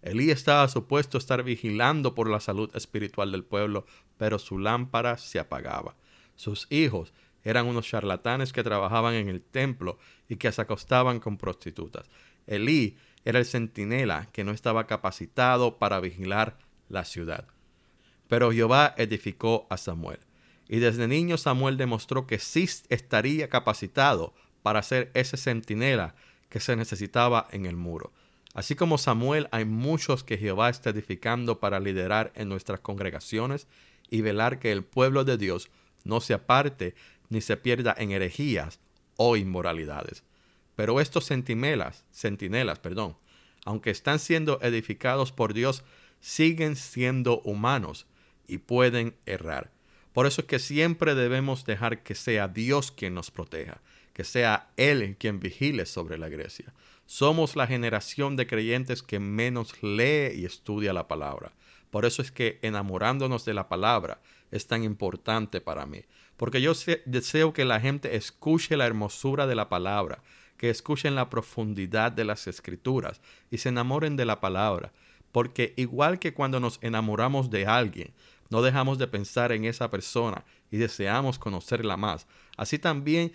Elí 0.00 0.30
estaba 0.30 0.66
supuesto 0.66 1.18
estar 1.18 1.42
vigilando 1.42 2.14
por 2.14 2.30
la 2.30 2.40
salud 2.40 2.74
espiritual 2.74 3.30
del 3.30 3.44
pueblo, 3.44 3.84
pero 4.16 4.38
su 4.38 4.58
lámpara 4.58 5.18
se 5.18 5.38
apagaba. 5.38 5.94
Sus 6.36 6.66
hijos 6.70 7.12
eran 7.44 7.66
unos 7.66 7.86
charlatanes 7.86 8.54
que 8.54 8.64
trabajaban 8.64 9.12
en 9.12 9.28
el 9.28 9.42
templo 9.42 9.98
y 10.26 10.36
que 10.36 10.50
se 10.52 10.62
acostaban 10.62 11.20
con 11.20 11.36
prostitutas. 11.36 12.06
Elí 12.46 12.96
era 13.24 13.38
el 13.38 13.46
centinela 13.46 14.28
que 14.32 14.44
no 14.44 14.52
estaba 14.52 14.86
capacitado 14.86 15.78
para 15.78 16.00
vigilar 16.00 16.58
la 16.88 17.04
ciudad. 17.04 17.46
Pero 18.28 18.52
Jehová 18.52 18.94
edificó 18.96 19.66
a 19.70 19.76
Samuel. 19.76 20.20
Y 20.68 20.78
desde 20.78 21.08
niño 21.08 21.38
Samuel 21.38 21.76
demostró 21.76 22.26
que 22.26 22.38
sí 22.38 22.68
estaría 22.88 23.48
capacitado 23.48 24.34
para 24.62 24.82
ser 24.82 25.10
ese 25.14 25.36
centinela 25.36 26.14
que 26.48 26.60
se 26.60 26.76
necesitaba 26.76 27.48
en 27.50 27.66
el 27.66 27.76
muro. 27.76 28.12
Así 28.54 28.74
como 28.74 28.98
Samuel, 28.98 29.48
hay 29.50 29.64
muchos 29.64 30.24
que 30.24 30.36
Jehová 30.36 30.68
está 30.68 30.90
edificando 30.90 31.60
para 31.60 31.80
liderar 31.80 32.32
en 32.34 32.48
nuestras 32.48 32.80
congregaciones 32.80 33.66
y 34.10 34.20
velar 34.20 34.58
que 34.58 34.72
el 34.72 34.84
pueblo 34.84 35.24
de 35.24 35.38
Dios 35.38 35.70
no 36.04 36.20
se 36.20 36.34
aparte 36.34 36.94
ni 37.28 37.40
se 37.40 37.56
pierda 37.56 37.94
en 37.96 38.10
herejías 38.10 38.80
o 39.16 39.36
inmoralidades. 39.36 40.24
Pero 40.78 41.00
estos 41.00 41.26
centinelas, 41.26 42.04
centinelas, 42.12 42.78
perdón, 42.78 43.16
aunque 43.64 43.90
están 43.90 44.20
siendo 44.20 44.60
edificados 44.62 45.32
por 45.32 45.52
Dios, 45.52 45.82
siguen 46.20 46.76
siendo 46.76 47.40
humanos 47.40 48.06
y 48.46 48.58
pueden 48.58 49.16
errar. 49.26 49.72
Por 50.12 50.28
eso 50.28 50.42
es 50.42 50.46
que 50.46 50.60
siempre 50.60 51.16
debemos 51.16 51.64
dejar 51.64 52.04
que 52.04 52.14
sea 52.14 52.46
Dios 52.46 52.92
quien 52.92 53.12
nos 53.12 53.32
proteja, 53.32 53.80
que 54.12 54.22
sea 54.22 54.70
Él 54.76 55.16
quien 55.18 55.40
vigile 55.40 55.84
sobre 55.84 56.16
la 56.16 56.28
iglesia. 56.28 56.72
Somos 57.06 57.56
la 57.56 57.66
generación 57.66 58.36
de 58.36 58.46
creyentes 58.46 59.02
que 59.02 59.18
menos 59.18 59.82
lee 59.82 60.30
y 60.32 60.44
estudia 60.44 60.92
la 60.92 61.08
palabra. 61.08 61.50
Por 61.90 62.04
eso 62.04 62.22
es 62.22 62.30
que 62.30 62.60
enamorándonos 62.62 63.44
de 63.44 63.54
la 63.54 63.68
palabra 63.68 64.20
es 64.52 64.68
tan 64.68 64.84
importante 64.84 65.60
para 65.60 65.86
mí. 65.86 66.04
Porque 66.36 66.60
yo 66.60 66.72
deseo 67.04 67.52
que 67.52 67.64
la 67.64 67.80
gente 67.80 68.14
escuche 68.14 68.76
la 68.76 68.86
hermosura 68.86 69.48
de 69.48 69.56
la 69.56 69.68
palabra, 69.68 70.22
que 70.58 70.68
escuchen 70.68 71.14
la 71.14 71.30
profundidad 71.30 72.12
de 72.12 72.24
las 72.24 72.46
escrituras 72.46 73.22
y 73.50 73.58
se 73.58 73.70
enamoren 73.70 74.16
de 74.16 74.26
la 74.26 74.40
palabra. 74.40 74.92
Porque 75.32 75.72
igual 75.76 76.18
que 76.18 76.34
cuando 76.34 76.60
nos 76.60 76.78
enamoramos 76.82 77.48
de 77.48 77.66
alguien, 77.66 78.12
no 78.50 78.60
dejamos 78.60 78.98
de 78.98 79.06
pensar 79.06 79.52
en 79.52 79.64
esa 79.64 79.90
persona 79.90 80.44
y 80.70 80.78
deseamos 80.78 81.38
conocerla 81.38 81.96
más. 81.96 82.26
Así 82.56 82.78
también 82.78 83.32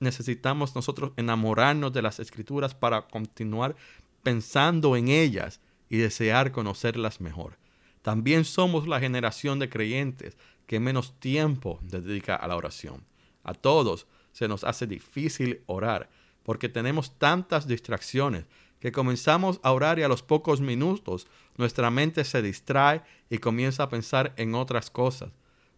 necesitamos 0.00 0.74
nosotros 0.74 1.12
enamorarnos 1.16 1.92
de 1.92 2.02
las 2.02 2.20
escrituras 2.20 2.74
para 2.74 3.02
continuar 3.02 3.76
pensando 4.22 4.96
en 4.96 5.08
ellas 5.08 5.60
y 5.88 5.98
desear 5.98 6.52
conocerlas 6.52 7.20
mejor. 7.20 7.58
También 8.02 8.44
somos 8.44 8.88
la 8.88 8.98
generación 8.98 9.58
de 9.58 9.68
creyentes 9.68 10.36
que 10.66 10.80
menos 10.80 11.18
tiempo 11.20 11.78
dedica 11.82 12.34
a 12.34 12.48
la 12.48 12.56
oración. 12.56 13.04
A 13.44 13.52
todos 13.52 14.06
se 14.32 14.48
nos 14.48 14.64
hace 14.64 14.86
difícil 14.86 15.60
orar 15.66 16.08
porque 16.42 16.68
tenemos 16.68 17.18
tantas 17.18 17.66
distracciones 17.66 18.46
que 18.80 18.92
comenzamos 18.92 19.60
a 19.62 19.72
orar 19.72 19.98
y 19.98 20.02
a 20.02 20.08
los 20.08 20.22
pocos 20.22 20.60
minutos 20.60 21.28
nuestra 21.56 21.90
mente 21.90 22.24
se 22.24 22.42
distrae 22.42 23.02
y 23.30 23.38
comienza 23.38 23.84
a 23.84 23.88
pensar 23.88 24.34
en 24.36 24.54
otras 24.54 24.90
cosas. 24.90 25.30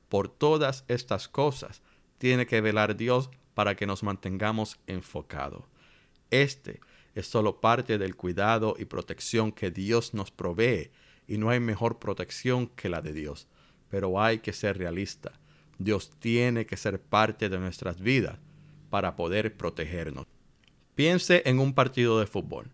Por 0.08 0.28
todas 0.28 0.84
estas 0.88 1.28
cosas 1.28 1.82
tiene 2.18 2.46
que 2.46 2.60
velar 2.60 2.96
Dios 2.96 3.30
para 3.52 3.76
que 3.76 3.86
nos 3.86 4.02
mantengamos 4.02 4.78
enfocados. 4.86 5.64
Este 6.30 6.80
es 7.14 7.26
solo 7.26 7.60
parte 7.60 7.98
del 7.98 8.16
cuidado 8.16 8.74
y 8.78 8.86
protección 8.86 9.52
que 9.52 9.70
Dios 9.70 10.14
nos 10.14 10.30
provee 10.30 10.90
y 11.28 11.38
no 11.38 11.50
hay 11.50 11.60
mejor 11.60 11.98
protección 11.98 12.68
que 12.68 12.88
la 12.88 13.00
de 13.00 13.12
Dios. 13.12 13.48
Pero 13.90 14.20
hay 14.20 14.38
que 14.38 14.52
ser 14.52 14.78
realista. 14.78 15.38
Dios 15.78 16.10
tiene 16.18 16.66
que 16.66 16.76
ser 16.76 17.00
parte 17.00 17.48
de 17.48 17.58
nuestras 17.58 18.00
vidas 18.00 18.38
para 18.90 19.14
poder 19.16 19.56
protegernos. 19.56 20.26
Piense 20.94 21.42
en 21.46 21.58
un 21.58 21.74
partido 21.74 22.20
de 22.20 22.26
fútbol. 22.26 22.70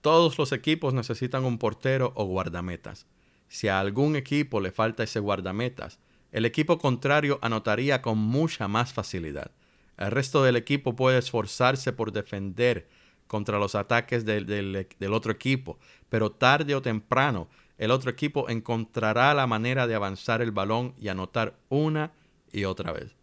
Todos 0.00 0.38
los 0.38 0.50
equipos 0.50 0.92
necesitan 0.92 1.44
un 1.44 1.58
portero 1.58 2.12
o 2.16 2.24
guardametas. 2.24 3.06
Si 3.46 3.68
a 3.68 3.78
algún 3.78 4.16
equipo 4.16 4.60
le 4.60 4.72
falta 4.72 5.04
ese 5.04 5.20
guardametas, 5.20 6.00
el 6.32 6.44
equipo 6.44 6.78
contrario 6.78 7.38
anotaría 7.40 8.02
con 8.02 8.18
mucha 8.18 8.66
más 8.66 8.92
facilidad. 8.92 9.52
El 9.96 10.10
resto 10.10 10.42
del 10.42 10.56
equipo 10.56 10.96
puede 10.96 11.18
esforzarse 11.18 11.92
por 11.92 12.10
defender 12.10 12.88
contra 13.28 13.60
los 13.60 13.76
ataques 13.76 14.24
del, 14.24 14.46
del, 14.46 15.12
otro 15.12 15.30
equipo, 15.30 15.78
pero 16.08 16.32
tarde 16.32 16.74
o 16.74 16.82
temprano 16.82 17.48
el 17.76 17.92
otro 17.92 18.10
equipo 18.10 18.48
encontrará 18.48 19.32
la 19.34 19.46
manera 19.46 19.86
de 19.86 19.94
avanzar 19.94 20.42
el 20.42 20.50
balón 20.50 20.94
y 20.98 21.06
anotar 21.06 21.56
una 21.68 22.10
y 22.52 22.64
otra 22.64 22.90
vez. 22.90 23.14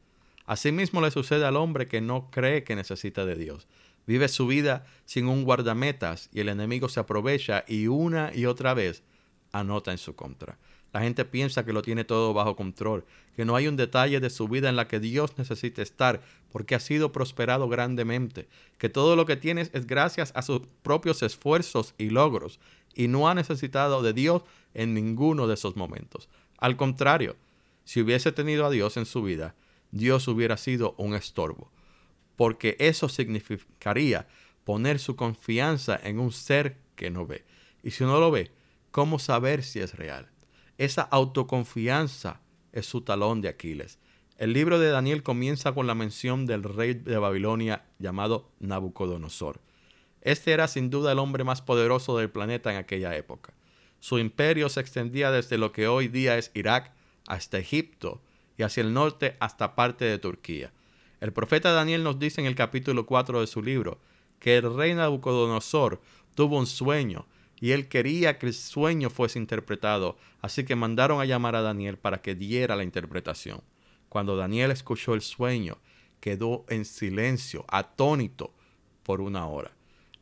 Asimismo 0.45 1.01
le 1.01 1.11
sucede 1.11 1.45
al 1.45 1.57
hombre 1.57 1.87
que 1.87 1.99
no 2.01 2.29
cree 2.31 2.63
que 2.63 2.75
necesita 2.75 3.25
de 3.25 3.35
Dios. 3.35 3.67
Vive 4.07 4.27
su 4.27 4.47
vida 4.47 4.85
sin 5.05 5.27
un 5.27 5.43
guardametas 5.43 6.29
y 6.31 6.39
el 6.39 6.49
enemigo 6.49 6.89
se 6.89 6.99
aprovecha 6.99 7.65
y 7.67 7.87
una 7.87 8.31
y 8.33 8.45
otra 8.45 8.73
vez 8.73 9.03
anota 9.51 9.91
en 9.91 9.97
su 9.97 10.15
contra. 10.15 10.57
La 10.95 11.01
gente 11.01 11.25
piensa 11.25 11.65
que 11.65 11.73
lo 11.73 11.81
tiene 11.81 12.05
todo 12.05 12.33
bajo 12.33 12.55
control, 12.55 13.03
que 13.35 13.43
no 13.43 13.57
hay 13.57 13.67
un 13.67 13.75
detalle 13.75 14.21
de 14.21 14.29
su 14.29 14.47
vida 14.47 14.69
en 14.69 14.77
la 14.77 14.87
que 14.87 15.01
Dios 15.01 15.37
necesite 15.37 15.81
estar, 15.81 16.21
porque 16.53 16.73
ha 16.73 16.79
sido 16.79 17.11
prosperado 17.11 17.67
grandemente, 17.67 18.47
que 18.77 18.87
todo 18.87 19.17
lo 19.17 19.25
que 19.25 19.35
tienes 19.35 19.71
es 19.73 19.87
gracias 19.87 20.31
a 20.35 20.41
sus 20.41 20.61
propios 20.83 21.21
esfuerzos 21.21 21.93
y 21.97 22.11
logros, 22.11 22.61
y 22.93 23.09
no 23.09 23.27
ha 23.27 23.35
necesitado 23.35 24.01
de 24.03 24.13
Dios 24.13 24.43
en 24.73 24.93
ninguno 24.93 25.47
de 25.47 25.55
esos 25.55 25.75
momentos. 25.75 26.29
Al 26.57 26.77
contrario, 26.77 27.35
si 27.83 28.01
hubiese 28.01 28.31
tenido 28.31 28.65
a 28.65 28.69
Dios 28.69 28.95
en 28.95 29.05
su 29.05 29.21
vida, 29.21 29.53
Dios 29.91 30.29
hubiera 30.29 30.55
sido 30.55 30.95
un 30.97 31.13
estorbo, 31.13 31.69
porque 32.35 32.75
eso 32.79 33.09
significaría 33.09 34.27
poner 34.63 34.99
su 34.99 35.15
confianza 35.15 35.99
en 36.03 36.19
un 36.19 36.31
ser 36.31 36.77
que 36.95 37.09
no 37.09 37.25
ve. 37.25 37.45
Y 37.83 37.91
si 37.91 38.03
no 38.03 38.19
lo 38.19 38.31
ve, 38.31 38.51
¿cómo 38.91 39.19
saber 39.19 39.63
si 39.63 39.79
es 39.79 39.95
real? 39.95 40.29
Esa 40.77 41.03
autoconfianza 41.03 42.41
es 42.73 42.85
su 42.85 43.01
talón 43.01 43.41
de 43.41 43.49
Aquiles. 43.49 43.99
El 44.37 44.51
libro 44.51 44.79
de 44.79 44.89
Daniel 44.89 45.23
comienza 45.23 45.71
con 45.71 45.87
la 45.87 45.95
mención 45.95 46.45
del 46.45 46.63
rey 46.63 46.93
de 46.93 47.17
Babilonia 47.17 47.85
llamado 47.99 48.51
Nabucodonosor. 48.59 49.61
Este 50.21 50.51
era 50.51 50.67
sin 50.67 50.89
duda 50.89 51.11
el 51.11 51.19
hombre 51.19 51.43
más 51.43 51.61
poderoso 51.61 52.17
del 52.17 52.29
planeta 52.29 52.71
en 52.71 52.77
aquella 52.77 53.15
época. 53.15 53.53
Su 53.99 54.19
imperio 54.19 54.67
se 54.67 54.81
extendía 54.81 55.31
desde 55.31 55.57
lo 55.57 55.71
que 55.71 55.87
hoy 55.87 56.09
día 56.09 56.37
es 56.37 56.51
Irak 56.53 56.91
hasta 57.27 57.59
Egipto 57.59 58.21
y 58.57 58.63
hacia 58.63 58.81
el 58.81 58.93
norte 58.93 59.37
hasta 59.39 59.75
parte 59.75 60.03
de 60.03 60.17
Turquía. 60.17 60.73
El 61.25 61.33
profeta 61.33 61.71
Daniel 61.71 62.03
nos 62.03 62.19
dice 62.19 62.39
en 62.39 62.45
el 62.45 62.53
capítulo 62.53 63.07
4 63.07 63.41
de 63.41 63.47
su 63.47 63.63
libro 63.63 63.99
que 64.37 64.57
el 64.57 64.75
rey 64.75 64.93
Nabucodonosor 64.93 65.99
tuvo 66.35 66.59
un 66.59 66.67
sueño 66.67 67.25
y 67.59 67.71
él 67.71 67.87
quería 67.87 68.37
que 68.37 68.45
el 68.45 68.53
sueño 68.53 69.09
fuese 69.09 69.39
interpretado, 69.39 70.17
así 70.41 70.65
que 70.65 70.75
mandaron 70.75 71.19
a 71.19 71.25
llamar 71.25 71.55
a 71.55 71.63
Daniel 71.63 71.97
para 71.97 72.21
que 72.21 72.35
diera 72.35 72.75
la 72.75 72.83
interpretación. 72.83 73.63
Cuando 74.07 74.37
Daniel 74.37 74.69
escuchó 74.69 75.15
el 75.15 75.21
sueño, 75.21 75.79
quedó 76.19 76.63
en 76.69 76.85
silencio, 76.85 77.65
atónito, 77.69 78.53
por 79.01 79.19
una 79.19 79.47
hora. 79.47 79.71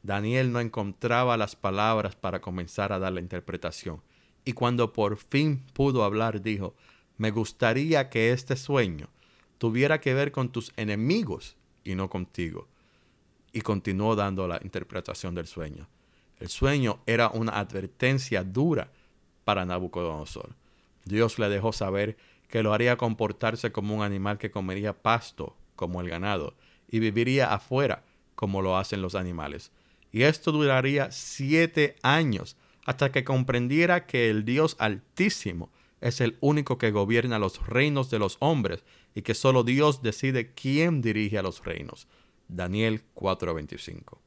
Daniel 0.03 0.53
no 0.53 0.61
encontraba 0.61 1.35
las 1.35 1.57
palabras 1.57 2.15
para 2.15 2.39
comenzar 2.39 2.93
a 2.93 2.99
dar 2.99 3.11
la 3.11 3.19
interpretación, 3.19 4.01
y 4.45 4.53
cuando 4.53 4.93
por 4.93 5.17
fin 5.17 5.65
pudo 5.73 6.05
hablar, 6.05 6.41
dijo, 6.41 6.75
me 7.17 7.31
gustaría 7.31 8.09
que 8.09 8.31
este 8.31 8.55
sueño 8.55 9.09
tuviera 9.63 10.01
que 10.01 10.13
ver 10.13 10.33
con 10.33 10.51
tus 10.51 10.73
enemigos 10.75 11.55
y 11.85 11.95
no 11.95 12.09
contigo. 12.09 12.67
Y 13.53 13.61
continuó 13.61 14.13
dando 14.13 14.45
la 14.45 14.59
interpretación 14.61 15.35
del 15.35 15.47
sueño. 15.47 15.87
El 16.41 16.49
sueño 16.49 16.99
era 17.05 17.29
una 17.29 17.57
advertencia 17.57 18.43
dura 18.43 18.91
para 19.45 19.63
Nabucodonosor. 19.63 20.49
Dios 21.05 21.39
le 21.39 21.47
dejó 21.47 21.71
saber 21.71 22.17
que 22.49 22.61
lo 22.61 22.73
haría 22.73 22.97
comportarse 22.97 23.71
como 23.71 23.95
un 23.95 24.01
animal 24.03 24.37
que 24.37 24.51
comería 24.51 25.01
pasto, 25.01 25.55
como 25.77 26.01
el 26.01 26.09
ganado, 26.09 26.55
y 26.89 26.99
viviría 26.99 27.53
afuera, 27.53 28.03
como 28.35 28.61
lo 28.61 28.75
hacen 28.75 29.01
los 29.01 29.15
animales. 29.15 29.71
Y 30.11 30.23
esto 30.23 30.51
duraría 30.51 31.09
siete 31.09 31.95
años 32.01 32.57
hasta 32.83 33.13
que 33.13 33.23
comprendiera 33.23 34.07
que 34.07 34.29
el 34.29 34.43
Dios 34.43 34.75
Altísimo 34.77 35.69
es 36.01 36.19
el 36.19 36.35
único 36.41 36.77
que 36.77 36.91
gobierna 36.91 37.39
los 37.39 37.65
reinos 37.65 38.09
de 38.09 38.19
los 38.19 38.35
hombres 38.41 38.83
y 39.15 39.21
que 39.21 39.33
solo 39.33 39.63
Dios 39.63 40.01
decide 40.01 40.53
quién 40.53 41.01
dirige 41.01 41.37
a 41.37 41.43
los 41.43 41.63
reinos. 41.63 42.07
Daniel 42.47 43.03
4:25. 43.13 44.19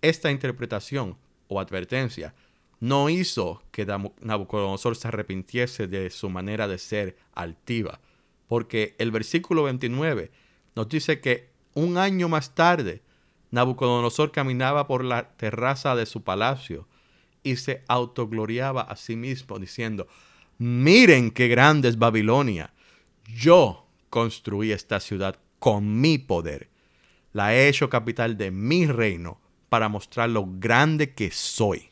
Esta 0.00 0.30
interpretación 0.30 1.16
o 1.48 1.60
advertencia 1.60 2.34
no 2.80 3.08
hizo 3.08 3.62
que 3.72 3.86
Nabucodonosor 3.86 4.96
se 4.96 5.08
arrepintiese 5.08 5.88
de 5.88 6.10
su 6.10 6.30
manera 6.30 6.68
de 6.68 6.78
ser 6.78 7.16
altiva, 7.34 8.00
porque 8.46 8.94
el 8.98 9.10
versículo 9.10 9.64
29 9.64 10.30
nos 10.76 10.88
dice 10.88 11.20
que 11.20 11.50
un 11.74 11.98
año 11.98 12.28
más 12.28 12.54
tarde 12.54 13.02
Nabucodonosor 13.50 14.30
caminaba 14.30 14.86
por 14.86 15.04
la 15.04 15.30
terraza 15.36 15.96
de 15.96 16.06
su 16.06 16.22
palacio 16.22 16.86
y 17.42 17.56
se 17.56 17.82
autogloriaba 17.88 18.82
a 18.82 18.94
sí 18.96 19.16
mismo 19.16 19.58
diciendo, 19.58 20.06
miren 20.58 21.30
qué 21.30 21.48
grande 21.48 21.88
es 21.88 21.98
Babilonia, 21.98 22.72
yo 23.24 23.87
construí 24.10 24.72
esta 24.72 25.00
ciudad 25.00 25.38
con 25.58 26.00
mi 26.00 26.18
poder, 26.18 26.68
la 27.32 27.54
he 27.54 27.68
hecho 27.68 27.90
capital 27.90 28.36
de 28.36 28.50
mi 28.50 28.86
reino 28.86 29.40
para 29.68 29.88
mostrar 29.88 30.30
lo 30.30 30.46
grande 30.48 31.14
que 31.14 31.30
soy. 31.30 31.90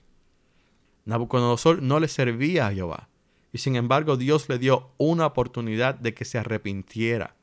Nabucodonosor 1.05 1.83
no 1.83 2.01
le 2.01 2.09
servía 2.09 2.67
a 2.67 2.73
Jehová, 2.73 3.09
y 3.53 3.59
sin 3.59 3.77
embargo 3.77 4.17
Dios 4.17 4.49
le 4.49 4.59
dio 4.59 4.91
una 4.99 5.27
oportunidad 5.27 5.95
de 5.95 6.15
que 6.15 6.25
se 6.25 6.39
arrepintiera. 6.39 7.37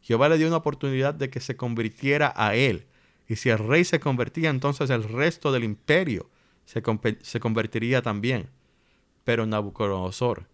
Jehová 0.00 0.28
le 0.28 0.38
dio 0.38 0.46
una 0.46 0.58
oportunidad 0.58 1.14
de 1.14 1.30
que 1.30 1.40
se 1.40 1.56
convirtiera 1.56 2.32
a 2.36 2.54
él, 2.54 2.86
y 3.28 3.36
si 3.36 3.48
el 3.48 3.58
rey 3.58 3.84
se 3.84 4.00
convertía, 4.00 4.50
entonces 4.50 4.88
el 4.90 5.02
resto 5.02 5.50
del 5.50 5.64
imperio 5.64 6.30
se, 6.64 6.82
se 7.22 7.40
convertiría 7.40 8.02
también. 8.02 8.48
Pero 9.24 9.46
Nabucodonosor 9.46 10.46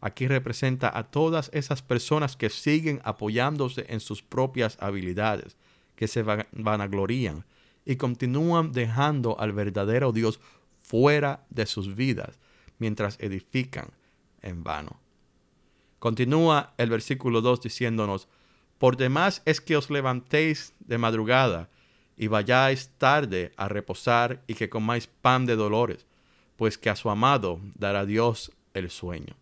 aquí 0.00 0.28
representa 0.28 0.96
a 0.96 1.04
todas 1.04 1.50
esas 1.52 1.82
personas 1.82 2.36
que 2.36 2.50
siguen 2.50 3.00
apoyándose 3.04 3.86
en 3.88 4.00
sus 4.00 4.22
propias 4.22 4.76
habilidades, 4.80 5.56
que 5.96 6.08
se 6.08 6.22
vanaglorían 6.22 7.44
y 7.84 7.96
continúan 7.96 8.72
dejando 8.72 9.38
al 9.40 9.52
verdadero 9.52 10.12
Dios 10.12 10.40
fuera 10.82 11.44
de 11.50 11.66
sus 11.66 11.94
vidas 11.94 12.38
mientras 12.78 13.18
edifican 13.20 13.90
en 14.42 14.62
vano. 14.62 15.00
Continúa 15.98 16.74
el 16.76 16.90
versículo 16.90 17.40
2 17.40 17.62
diciéndonos, 17.62 18.28
por 18.78 18.96
demás 18.96 19.42
es 19.44 19.60
que 19.60 19.76
os 19.76 19.90
levantéis 19.90 20.74
de 20.78 20.98
madrugada 20.98 21.68
y 22.16 22.28
vayáis 22.28 22.90
tarde 22.98 23.52
a 23.56 23.68
reposar 23.68 24.42
y 24.46 24.54
que 24.54 24.68
comáis 24.68 25.08
pan 25.08 25.46
de 25.46 25.56
dolores, 25.56 26.06
pues 26.56 26.78
que 26.78 26.90
a 26.90 26.96
su 26.96 27.10
amado 27.10 27.60
dará 27.74 28.04
Dios 28.04 28.52
el 28.74 28.90
sueño. 28.90 29.36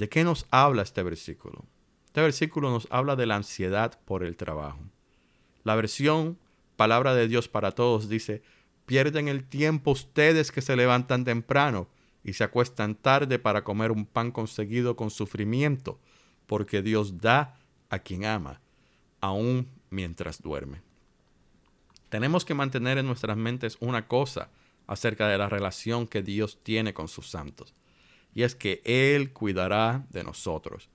¿De 0.00 0.08
qué 0.08 0.24
nos 0.24 0.46
habla 0.50 0.80
este 0.80 1.02
versículo? 1.02 1.66
Este 2.06 2.22
versículo 2.22 2.70
nos 2.70 2.88
habla 2.90 3.16
de 3.16 3.26
la 3.26 3.36
ansiedad 3.36 4.00
por 4.06 4.24
el 4.24 4.34
trabajo. 4.34 4.80
La 5.62 5.74
versión 5.74 6.38
Palabra 6.76 7.14
de 7.14 7.28
Dios 7.28 7.48
para 7.48 7.72
Todos 7.72 8.08
dice, 8.08 8.42
pierden 8.86 9.28
el 9.28 9.44
tiempo 9.44 9.90
ustedes 9.90 10.52
que 10.52 10.62
se 10.62 10.74
levantan 10.74 11.26
temprano 11.26 11.86
y 12.24 12.32
se 12.32 12.44
acuestan 12.44 12.94
tarde 12.94 13.38
para 13.38 13.62
comer 13.62 13.92
un 13.92 14.06
pan 14.06 14.30
conseguido 14.30 14.96
con 14.96 15.10
sufrimiento, 15.10 15.98
porque 16.46 16.80
Dios 16.80 17.18
da 17.18 17.58
a 17.90 17.98
quien 17.98 18.24
ama, 18.24 18.62
aun 19.20 19.68
mientras 19.90 20.40
duerme. 20.40 20.80
Tenemos 22.08 22.46
que 22.46 22.54
mantener 22.54 22.96
en 22.96 23.04
nuestras 23.04 23.36
mentes 23.36 23.76
una 23.80 24.08
cosa 24.08 24.48
acerca 24.86 25.28
de 25.28 25.36
la 25.36 25.50
relación 25.50 26.06
que 26.06 26.22
Dios 26.22 26.58
tiene 26.62 26.94
con 26.94 27.06
sus 27.06 27.28
santos 27.28 27.74
y 28.34 28.42
es 28.42 28.54
que 28.54 28.82
Él 28.84 29.32
cuidará 29.32 30.06
de 30.10 30.24
nosotros. 30.24 30.88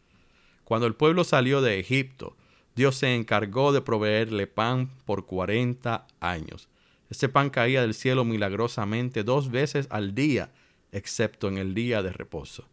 Cuando 0.63 0.87
el 0.87 0.95
pueblo 0.95 1.23
salió 1.23 1.61
de 1.61 1.79
Egipto, 1.79 2.35
Dios 2.75 2.95
se 2.95 3.15
encargó 3.15 3.71
de 3.71 3.81
proveerle 3.81 4.47
pan 4.47 4.89
por 5.05 5.25
40 5.25 6.07
años. 6.19 6.67
Este 7.09 7.29
pan 7.29 7.49
caía 7.49 7.81
del 7.81 7.93
cielo 7.93 8.25
milagrosamente 8.25 9.23
dos 9.23 9.49
veces 9.49 9.87
al 9.91 10.15
día, 10.15 10.51
excepto 10.91 11.47
en 11.47 11.57
el 11.57 11.73
día 11.73 12.01
de 12.01 12.11
reposo. 12.11 12.67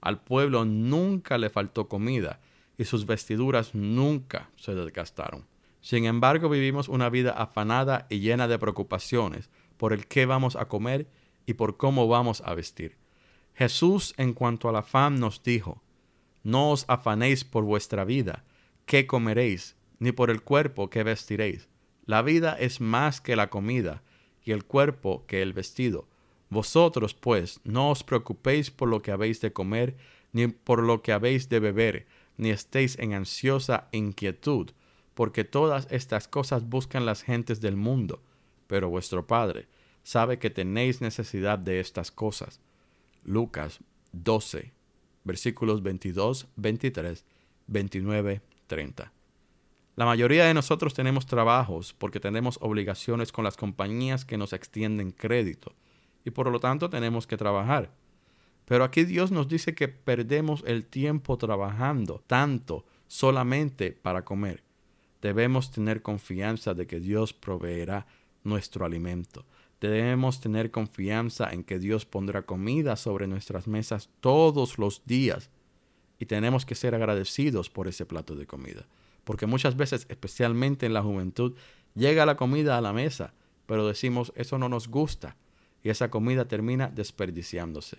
Al 0.00 0.20
pueblo 0.22 0.64
nunca 0.64 1.38
le 1.38 1.50
faltó 1.50 1.88
comida 1.88 2.40
y 2.76 2.84
sus 2.84 3.06
vestiduras 3.06 3.74
nunca 3.74 4.50
se 4.56 4.74
desgastaron. 4.74 5.46
Sin 5.80 6.06
embargo, 6.06 6.48
vivimos 6.48 6.88
una 6.88 7.10
vida 7.10 7.32
afanada 7.32 8.06
y 8.08 8.20
llena 8.20 8.48
de 8.48 8.58
preocupaciones 8.58 9.50
por 9.76 9.92
el 9.92 10.06
qué 10.06 10.26
vamos 10.26 10.56
a 10.56 10.66
comer 10.66 11.06
y 11.46 11.54
por 11.54 11.76
cómo 11.76 12.08
vamos 12.08 12.42
a 12.44 12.54
vestir. 12.54 12.96
Jesús 13.54 14.14
en 14.16 14.32
cuanto 14.32 14.68
al 14.68 14.76
afán 14.76 15.20
nos 15.20 15.42
dijo, 15.42 15.82
no 16.42 16.70
os 16.70 16.84
afanéis 16.88 17.44
por 17.44 17.64
vuestra 17.64 18.04
vida, 18.04 18.44
qué 18.84 19.06
comeréis, 19.06 19.76
ni 19.98 20.12
por 20.12 20.30
el 20.30 20.42
cuerpo 20.42 20.90
qué 20.90 21.02
vestiréis. 21.02 21.68
La 22.04 22.22
vida 22.22 22.56
es 22.58 22.80
más 22.80 23.20
que 23.20 23.36
la 23.36 23.48
comida, 23.48 24.02
y 24.44 24.52
el 24.52 24.64
cuerpo 24.64 25.24
que 25.26 25.40
el 25.40 25.52
vestido. 25.52 26.06
Vosotros, 26.50 27.14
pues, 27.14 27.60
no 27.64 27.90
os 27.90 28.04
preocupéis 28.04 28.70
por 28.70 28.88
lo 28.88 29.00
que 29.00 29.10
habéis 29.10 29.40
de 29.40 29.52
comer, 29.52 29.96
ni 30.32 30.48
por 30.48 30.82
lo 30.82 31.00
que 31.00 31.12
habéis 31.12 31.48
de 31.48 31.60
beber, 31.60 32.06
ni 32.36 32.50
estéis 32.50 32.98
en 32.98 33.14
ansiosa 33.14 33.88
inquietud, 33.92 34.72
porque 35.14 35.44
todas 35.44 35.86
estas 35.90 36.28
cosas 36.28 36.68
buscan 36.68 37.06
las 37.06 37.22
gentes 37.22 37.60
del 37.60 37.76
mundo, 37.76 38.20
pero 38.66 38.90
vuestro 38.90 39.26
Padre 39.26 39.68
sabe 40.02 40.38
que 40.38 40.50
tenéis 40.50 41.00
necesidad 41.00 41.58
de 41.58 41.80
estas 41.80 42.10
cosas. 42.10 42.60
Lucas 43.24 43.80
12, 44.12 44.72
versículos 45.24 45.82
22, 45.82 46.48
23, 46.56 47.24
29, 47.66 48.42
30. 48.66 49.12
La 49.96 50.04
mayoría 50.06 50.44
de 50.46 50.54
nosotros 50.54 50.92
tenemos 50.92 51.26
trabajos 51.26 51.92
porque 51.92 52.20
tenemos 52.20 52.58
obligaciones 52.60 53.32
con 53.32 53.44
las 53.44 53.56
compañías 53.56 54.24
que 54.24 54.36
nos 54.36 54.52
extienden 54.52 55.12
crédito 55.12 55.74
y 56.24 56.30
por 56.30 56.50
lo 56.50 56.58
tanto 56.58 56.90
tenemos 56.90 57.26
que 57.26 57.36
trabajar. 57.36 57.90
Pero 58.64 58.84
aquí 58.84 59.04
Dios 59.04 59.30
nos 59.30 59.48
dice 59.48 59.74
que 59.74 59.88
perdemos 59.88 60.64
el 60.66 60.86
tiempo 60.86 61.36
trabajando 61.36 62.22
tanto 62.26 62.84
solamente 63.06 63.92
para 63.92 64.24
comer. 64.24 64.62
Debemos 65.22 65.70
tener 65.70 66.02
confianza 66.02 66.74
de 66.74 66.86
que 66.86 67.00
Dios 67.00 67.32
proveerá 67.32 68.06
nuestro 68.42 68.84
alimento. 68.84 69.44
Debemos 69.80 70.40
tener 70.40 70.70
confianza 70.70 71.50
en 71.50 71.64
que 71.64 71.78
Dios 71.78 72.06
pondrá 72.06 72.42
comida 72.42 72.96
sobre 72.96 73.26
nuestras 73.26 73.66
mesas 73.66 74.08
todos 74.20 74.78
los 74.78 75.02
días 75.04 75.50
y 76.18 76.26
tenemos 76.26 76.64
que 76.64 76.74
ser 76.74 76.94
agradecidos 76.94 77.70
por 77.70 77.88
ese 77.88 78.06
plato 78.06 78.34
de 78.36 78.46
comida. 78.46 78.86
Porque 79.24 79.46
muchas 79.46 79.76
veces, 79.76 80.06
especialmente 80.08 80.86
en 80.86 80.94
la 80.94 81.02
juventud, 81.02 81.54
llega 81.94 82.26
la 82.26 82.36
comida 82.36 82.78
a 82.78 82.80
la 82.80 82.92
mesa, 82.92 83.34
pero 83.66 83.86
decimos 83.86 84.32
eso 84.36 84.58
no 84.58 84.68
nos 84.68 84.88
gusta 84.88 85.36
y 85.82 85.90
esa 85.90 86.10
comida 86.10 86.46
termina 86.46 86.88
desperdiciándose. 86.88 87.98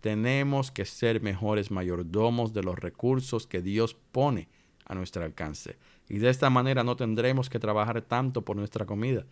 Tenemos 0.00 0.72
que 0.72 0.84
ser 0.84 1.22
mejores 1.22 1.70
mayordomos 1.70 2.52
de 2.52 2.64
los 2.64 2.78
recursos 2.78 3.46
que 3.46 3.62
Dios 3.62 3.94
pone 3.94 4.48
a 4.84 4.94
nuestro 4.94 5.24
alcance. 5.24 5.76
Y 6.08 6.18
de 6.18 6.28
esta 6.28 6.50
manera 6.50 6.82
no 6.82 6.96
tendremos 6.96 7.48
que 7.48 7.60
trabajar 7.60 8.02
tanto 8.02 8.42
por 8.42 8.56
nuestra 8.56 8.84
comida, 8.84 9.24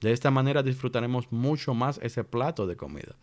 de 0.00 0.12
esta 0.12 0.30
manera 0.30 0.62
disfrutaremos 0.62 1.32
mucho 1.32 1.74
más 1.74 1.98
ese 2.02 2.24
plato 2.24 2.66
de 2.66 2.76
comida, 2.76 3.16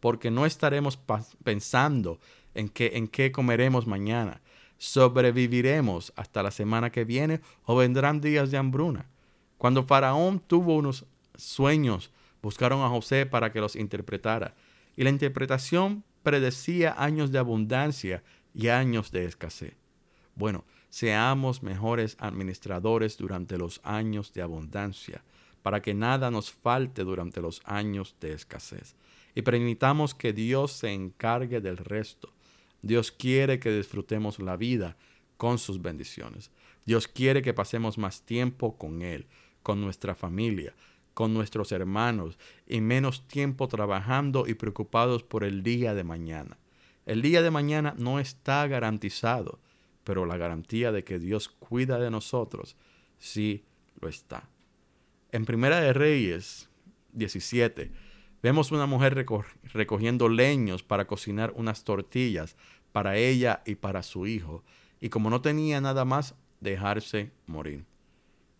porque 0.00 0.30
no 0.30 0.46
estaremos 0.46 0.98
pensando 1.42 2.20
en 2.54 2.68
qué, 2.68 2.92
en 2.94 3.08
qué 3.08 3.32
comeremos 3.32 3.86
mañana. 3.86 4.40
Sobreviviremos 4.76 6.12
hasta 6.16 6.42
la 6.42 6.50
semana 6.50 6.90
que 6.90 7.04
viene 7.04 7.40
o 7.64 7.76
vendrán 7.76 8.20
días 8.20 8.50
de 8.50 8.58
hambruna. 8.58 9.06
Cuando 9.56 9.82
Faraón 9.82 10.38
tuvo 10.38 10.76
unos 10.76 11.04
sueños, 11.34 12.10
buscaron 12.42 12.82
a 12.82 12.88
José 12.88 13.26
para 13.26 13.50
que 13.52 13.60
los 13.60 13.74
interpretara, 13.74 14.54
y 14.96 15.04
la 15.04 15.10
interpretación 15.10 16.04
predecía 16.22 16.94
años 16.98 17.32
de 17.32 17.38
abundancia 17.38 18.22
y 18.54 18.68
años 18.68 19.10
de 19.10 19.24
escasez. 19.24 19.74
Bueno, 20.34 20.64
seamos 20.90 21.62
mejores 21.62 22.16
administradores 22.20 23.16
durante 23.16 23.58
los 23.58 23.80
años 23.82 24.32
de 24.32 24.42
abundancia 24.42 25.22
para 25.62 25.82
que 25.82 25.94
nada 25.94 26.30
nos 26.30 26.50
falte 26.50 27.04
durante 27.04 27.40
los 27.40 27.60
años 27.64 28.16
de 28.20 28.32
escasez. 28.32 28.94
Y 29.34 29.42
permitamos 29.42 30.14
que 30.14 30.32
Dios 30.32 30.72
se 30.72 30.92
encargue 30.92 31.60
del 31.60 31.76
resto. 31.76 32.32
Dios 32.82 33.12
quiere 33.12 33.58
que 33.58 33.70
disfrutemos 33.70 34.38
la 34.38 34.56
vida 34.56 34.96
con 35.36 35.58
sus 35.58 35.80
bendiciones. 35.82 36.50
Dios 36.84 37.08
quiere 37.08 37.42
que 37.42 37.54
pasemos 37.54 37.98
más 37.98 38.22
tiempo 38.22 38.76
con 38.76 39.02
Él, 39.02 39.26
con 39.62 39.80
nuestra 39.80 40.14
familia, 40.14 40.74
con 41.14 41.34
nuestros 41.34 41.72
hermanos 41.72 42.38
y 42.66 42.80
menos 42.80 43.26
tiempo 43.26 43.68
trabajando 43.68 44.46
y 44.46 44.54
preocupados 44.54 45.22
por 45.22 45.44
el 45.44 45.62
día 45.62 45.94
de 45.94 46.04
mañana. 46.04 46.58
El 47.06 47.22
día 47.22 47.42
de 47.42 47.50
mañana 47.50 47.94
no 47.98 48.20
está 48.20 48.66
garantizado, 48.66 49.58
pero 50.04 50.26
la 50.26 50.36
garantía 50.36 50.92
de 50.92 51.04
que 51.04 51.18
Dios 51.18 51.48
cuida 51.48 51.98
de 51.98 52.10
nosotros 52.10 52.76
sí 53.18 53.64
lo 54.00 54.08
está. 54.08 54.48
En 55.30 55.44
Primera 55.44 55.78
de 55.80 55.92
Reyes 55.92 56.70
17, 57.12 57.92
vemos 58.42 58.72
una 58.72 58.86
mujer 58.86 59.26
recogiendo 59.74 60.30
leños 60.30 60.82
para 60.82 61.06
cocinar 61.06 61.52
unas 61.54 61.84
tortillas 61.84 62.56
para 62.92 63.18
ella 63.18 63.62
y 63.66 63.74
para 63.74 64.02
su 64.02 64.26
hijo, 64.26 64.64
y 65.02 65.10
como 65.10 65.28
no 65.28 65.42
tenía 65.42 65.82
nada 65.82 66.06
más, 66.06 66.34
dejarse 66.60 67.30
morir. 67.46 67.84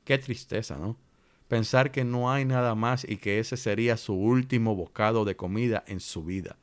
Qué 0.04 0.18
tristeza, 0.18 0.76
¿no? 0.76 0.98
Pensar 1.48 1.90
que 1.90 2.04
no 2.04 2.30
hay 2.30 2.44
nada 2.44 2.74
más 2.74 3.08
y 3.08 3.16
que 3.16 3.38
ese 3.38 3.56
sería 3.56 3.96
su 3.96 4.12
último 4.12 4.76
bocado 4.76 5.24
de 5.24 5.36
comida 5.36 5.84
en 5.86 6.00
su 6.00 6.22
vida. 6.22 6.58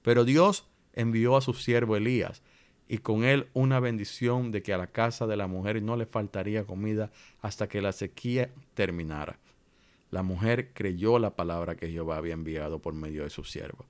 Pero 0.00 0.24
Dios 0.24 0.66
envió 0.94 1.36
a 1.36 1.42
su 1.42 1.52
siervo 1.52 1.96
Elías 1.96 2.42
y 2.88 2.98
con 2.98 3.24
él 3.24 3.48
una 3.52 3.80
bendición 3.80 4.50
de 4.50 4.62
que 4.62 4.72
a 4.72 4.78
la 4.78 4.86
casa 4.86 5.26
de 5.26 5.36
la 5.36 5.46
mujer 5.46 5.82
no 5.82 5.96
le 5.96 6.06
faltaría 6.06 6.64
comida 6.64 7.10
hasta 7.42 7.68
que 7.68 7.82
la 7.82 7.92
sequía 7.92 8.50
terminara. 8.74 9.38
La 10.12 10.22
mujer 10.22 10.72
creyó 10.74 11.18
la 11.18 11.34
palabra 11.34 11.74
que 11.74 11.90
Jehová 11.90 12.18
había 12.18 12.34
enviado 12.34 12.80
por 12.80 12.92
medio 12.92 13.24
de 13.24 13.30
su 13.30 13.44
siervo. 13.44 13.86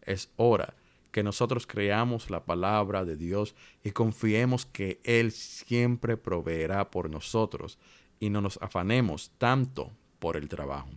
Es 0.00 0.30
hora 0.36 0.74
que 1.10 1.24
nosotros 1.24 1.66
creamos 1.66 2.30
la 2.30 2.44
palabra 2.44 3.04
de 3.04 3.16
Dios 3.16 3.56
y 3.82 3.90
confiemos 3.90 4.64
que 4.64 5.00
Él 5.02 5.32
siempre 5.32 6.16
proveerá 6.16 6.88
por 6.92 7.10
nosotros 7.10 7.78
y 8.20 8.30
no 8.30 8.40
nos 8.40 8.62
afanemos 8.62 9.32
tanto 9.38 9.90
por 10.20 10.36
el 10.36 10.48
trabajo. 10.48 10.88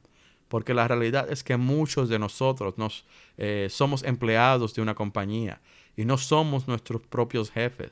Porque 0.48 0.76
la 0.76 0.88
realidad 0.88 1.32
es 1.32 1.44
que 1.44 1.58
muchos 1.58 2.08
de 2.08 2.20
nosotros 2.20 2.78
nos, 2.78 3.08
eh, 3.38 3.70
somos 3.72 4.04
empleados 4.04 4.76
de 4.76 4.84
una 4.84 4.94
compañía 4.94 5.62
y 5.98 6.06
no 6.06 6.20
somos 6.20 6.68
nuestros 6.68 7.02
propios 7.02 7.50
jefes. 7.50 7.92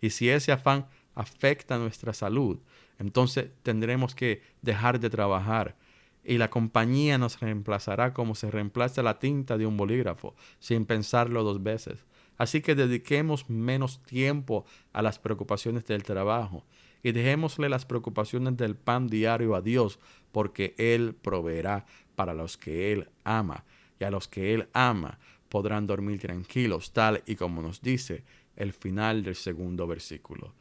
Y 0.00 0.08
si 0.08 0.30
ese 0.30 0.52
afán 0.52 0.86
afecta 1.14 1.76
nuestra 1.76 2.14
salud, 2.14 2.60
entonces 2.98 3.50
tendremos 3.62 4.14
que 4.14 4.42
dejar 4.62 4.98
de 4.98 5.10
trabajar 5.10 5.76
y 6.24 6.38
la 6.38 6.50
compañía 6.50 7.18
nos 7.18 7.40
reemplazará 7.40 8.14
como 8.14 8.34
se 8.34 8.50
reemplaza 8.50 9.02
la 9.02 9.18
tinta 9.18 9.58
de 9.58 9.66
un 9.66 9.76
bolígrafo, 9.76 10.34
sin 10.58 10.86
pensarlo 10.86 11.42
dos 11.42 11.62
veces. 11.62 12.04
Así 12.38 12.62
que 12.62 12.74
dediquemos 12.74 13.48
menos 13.48 14.02
tiempo 14.02 14.64
a 14.92 15.02
las 15.02 15.18
preocupaciones 15.18 15.84
del 15.86 16.02
trabajo 16.02 16.64
y 17.02 17.12
dejémosle 17.12 17.68
las 17.68 17.84
preocupaciones 17.84 18.56
del 18.56 18.74
pan 18.74 19.06
diario 19.08 19.54
a 19.54 19.60
Dios, 19.60 20.00
porque 20.32 20.74
Él 20.78 21.14
proveerá 21.14 21.84
para 22.16 22.34
los 22.34 22.56
que 22.56 22.92
Él 22.92 23.10
ama, 23.24 23.64
y 24.00 24.04
a 24.04 24.10
los 24.10 24.26
que 24.26 24.54
Él 24.54 24.68
ama 24.72 25.18
podrán 25.48 25.86
dormir 25.86 26.18
tranquilos, 26.18 26.92
tal 26.92 27.22
y 27.26 27.36
como 27.36 27.62
nos 27.62 27.82
dice 27.82 28.24
el 28.56 28.72
final 28.72 29.22
del 29.22 29.36
segundo 29.36 29.86
versículo. 29.86 30.54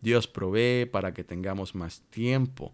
Dios 0.00 0.28
provee 0.28 0.86
para 0.86 1.12
que 1.12 1.24
tengamos 1.24 1.74
más 1.74 2.02
tiempo 2.10 2.72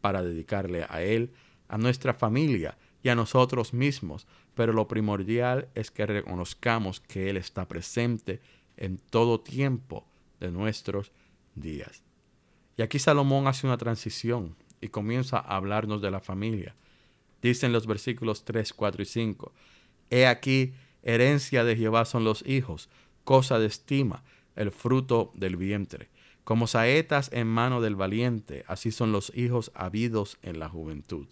para 0.00 0.22
dedicarle 0.22 0.84
a 0.88 1.02
Él, 1.02 1.32
a 1.68 1.78
nuestra 1.78 2.14
familia 2.14 2.76
y 3.02 3.08
a 3.08 3.14
nosotros 3.14 3.74
mismos, 3.74 4.26
pero 4.54 4.72
lo 4.72 4.88
primordial 4.88 5.68
es 5.74 5.90
que 5.90 6.06
reconozcamos 6.06 7.00
que 7.00 7.30
Él 7.30 7.36
está 7.36 7.68
presente 7.68 8.40
en 8.76 8.98
todo 8.98 9.40
tiempo 9.40 10.06
de 10.40 10.50
nuestros 10.50 11.12
días. 11.54 12.02
Y 12.76 12.82
aquí 12.82 12.98
Salomón 12.98 13.46
hace 13.46 13.66
una 13.66 13.78
transición 13.78 14.56
y 14.80 14.88
comienza 14.88 15.38
a 15.38 15.56
hablarnos 15.56 16.02
de 16.02 16.10
la 16.10 16.20
familia. 16.20 16.74
Dicen 17.42 17.72
los 17.72 17.86
versículos 17.86 18.44
3, 18.44 18.72
4 18.72 19.02
y 19.02 19.06
5. 19.06 19.52
He 20.10 20.26
aquí, 20.26 20.74
herencia 21.02 21.64
de 21.64 21.76
Jehová 21.76 22.04
son 22.04 22.24
los 22.24 22.46
hijos, 22.46 22.88
cosa 23.24 23.58
de 23.58 23.66
estima, 23.66 24.24
el 24.56 24.70
fruto 24.70 25.30
del 25.34 25.56
vientre. 25.56 26.08
Como 26.44 26.66
saetas 26.66 27.30
en 27.32 27.46
mano 27.46 27.80
del 27.80 27.96
valiente, 27.96 28.64
así 28.66 28.90
son 28.90 29.12
los 29.12 29.32
hijos 29.34 29.72
habidos 29.74 30.38
en 30.42 30.58
la 30.58 30.68
juventud. 30.68 31.26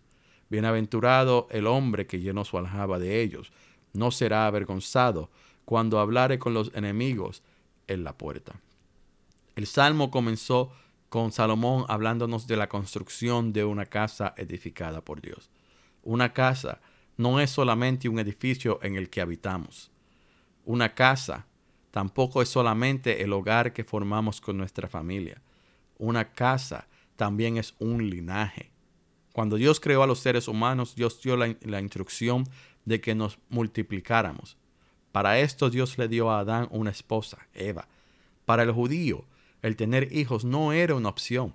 Bienaventurado 0.52 1.48
el 1.50 1.66
hombre 1.66 2.06
que 2.06 2.20
llenó 2.20 2.44
su 2.44 2.58
aljaba 2.58 2.98
de 2.98 3.22
ellos, 3.22 3.50
no 3.94 4.10
será 4.10 4.46
avergonzado 4.46 5.30
cuando 5.64 5.98
hablare 5.98 6.38
con 6.38 6.52
los 6.52 6.70
enemigos 6.74 7.42
en 7.86 8.04
la 8.04 8.18
puerta. 8.18 8.60
El 9.56 9.66
salmo 9.66 10.10
comenzó 10.10 10.70
con 11.08 11.32
Salomón 11.32 11.86
hablándonos 11.88 12.46
de 12.46 12.58
la 12.58 12.68
construcción 12.68 13.54
de 13.54 13.64
una 13.64 13.86
casa 13.86 14.34
edificada 14.36 15.02
por 15.02 15.22
Dios. 15.22 15.48
Una 16.02 16.34
casa 16.34 16.82
no 17.16 17.40
es 17.40 17.50
solamente 17.50 18.10
un 18.10 18.18
edificio 18.18 18.78
en 18.82 18.96
el 18.96 19.08
que 19.08 19.22
habitamos. 19.22 19.90
Una 20.66 20.94
casa 20.94 21.46
tampoco 21.90 22.42
es 22.42 22.50
solamente 22.50 23.22
el 23.22 23.32
hogar 23.32 23.72
que 23.72 23.84
formamos 23.84 24.42
con 24.42 24.58
nuestra 24.58 24.86
familia. 24.86 25.40
Una 25.96 26.34
casa 26.34 26.88
también 27.16 27.56
es 27.56 27.74
un 27.78 28.10
linaje. 28.10 28.71
Cuando 29.32 29.56
Dios 29.56 29.80
creó 29.80 30.02
a 30.02 30.06
los 30.06 30.20
seres 30.20 30.46
humanos, 30.46 30.94
Dios 30.94 31.20
dio 31.22 31.36
la, 31.36 31.80
instrucción 31.80 32.44
de 32.84 33.00
que 33.00 33.14
nos 33.14 33.38
multiplicáramos. 33.48 34.56
Para 35.10 35.38
esto 35.40 35.70
Dios 35.70 35.98
le 35.98 36.08
dio 36.08 36.30
a 36.30 36.40
Adán 36.40 36.68
una 36.70 36.90
esposa, 36.90 37.38
Eva. 37.54 37.88
Para 38.44 38.62
el 38.62 38.72
judío, 38.72 39.24
el 39.62 39.76
tener 39.76 40.12
hijos 40.12 40.44
no 40.44 40.72
era 40.72 40.94
una 40.94 41.08
opción, 41.08 41.54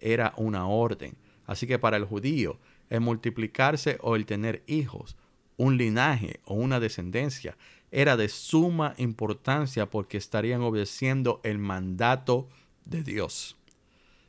era 0.00 0.34
una 0.36 0.66
orden. 0.66 1.16
Así 1.46 1.66
que 1.66 1.78
para 1.78 1.96
el 1.96 2.04
judío, 2.04 2.58
el 2.90 3.00
multiplicarse 3.00 3.98
o 4.00 4.14
el 4.16 4.26
tener 4.26 4.62
hijos, 4.66 5.16
un 5.56 5.76
linaje 5.76 6.40
o 6.44 6.54
una 6.54 6.80
descendencia, 6.80 7.56
era 7.90 8.16
de 8.16 8.28
suma 8.28 8.94
importancia 8.98 9.88
porque 9.88 10.18
estarían 10.18 10.60
obedeciendo 10.62 11.40
el 11.44 11.58
mandato 11.58 12.48
de 12.84 13.02
Dios. 13.02 13.56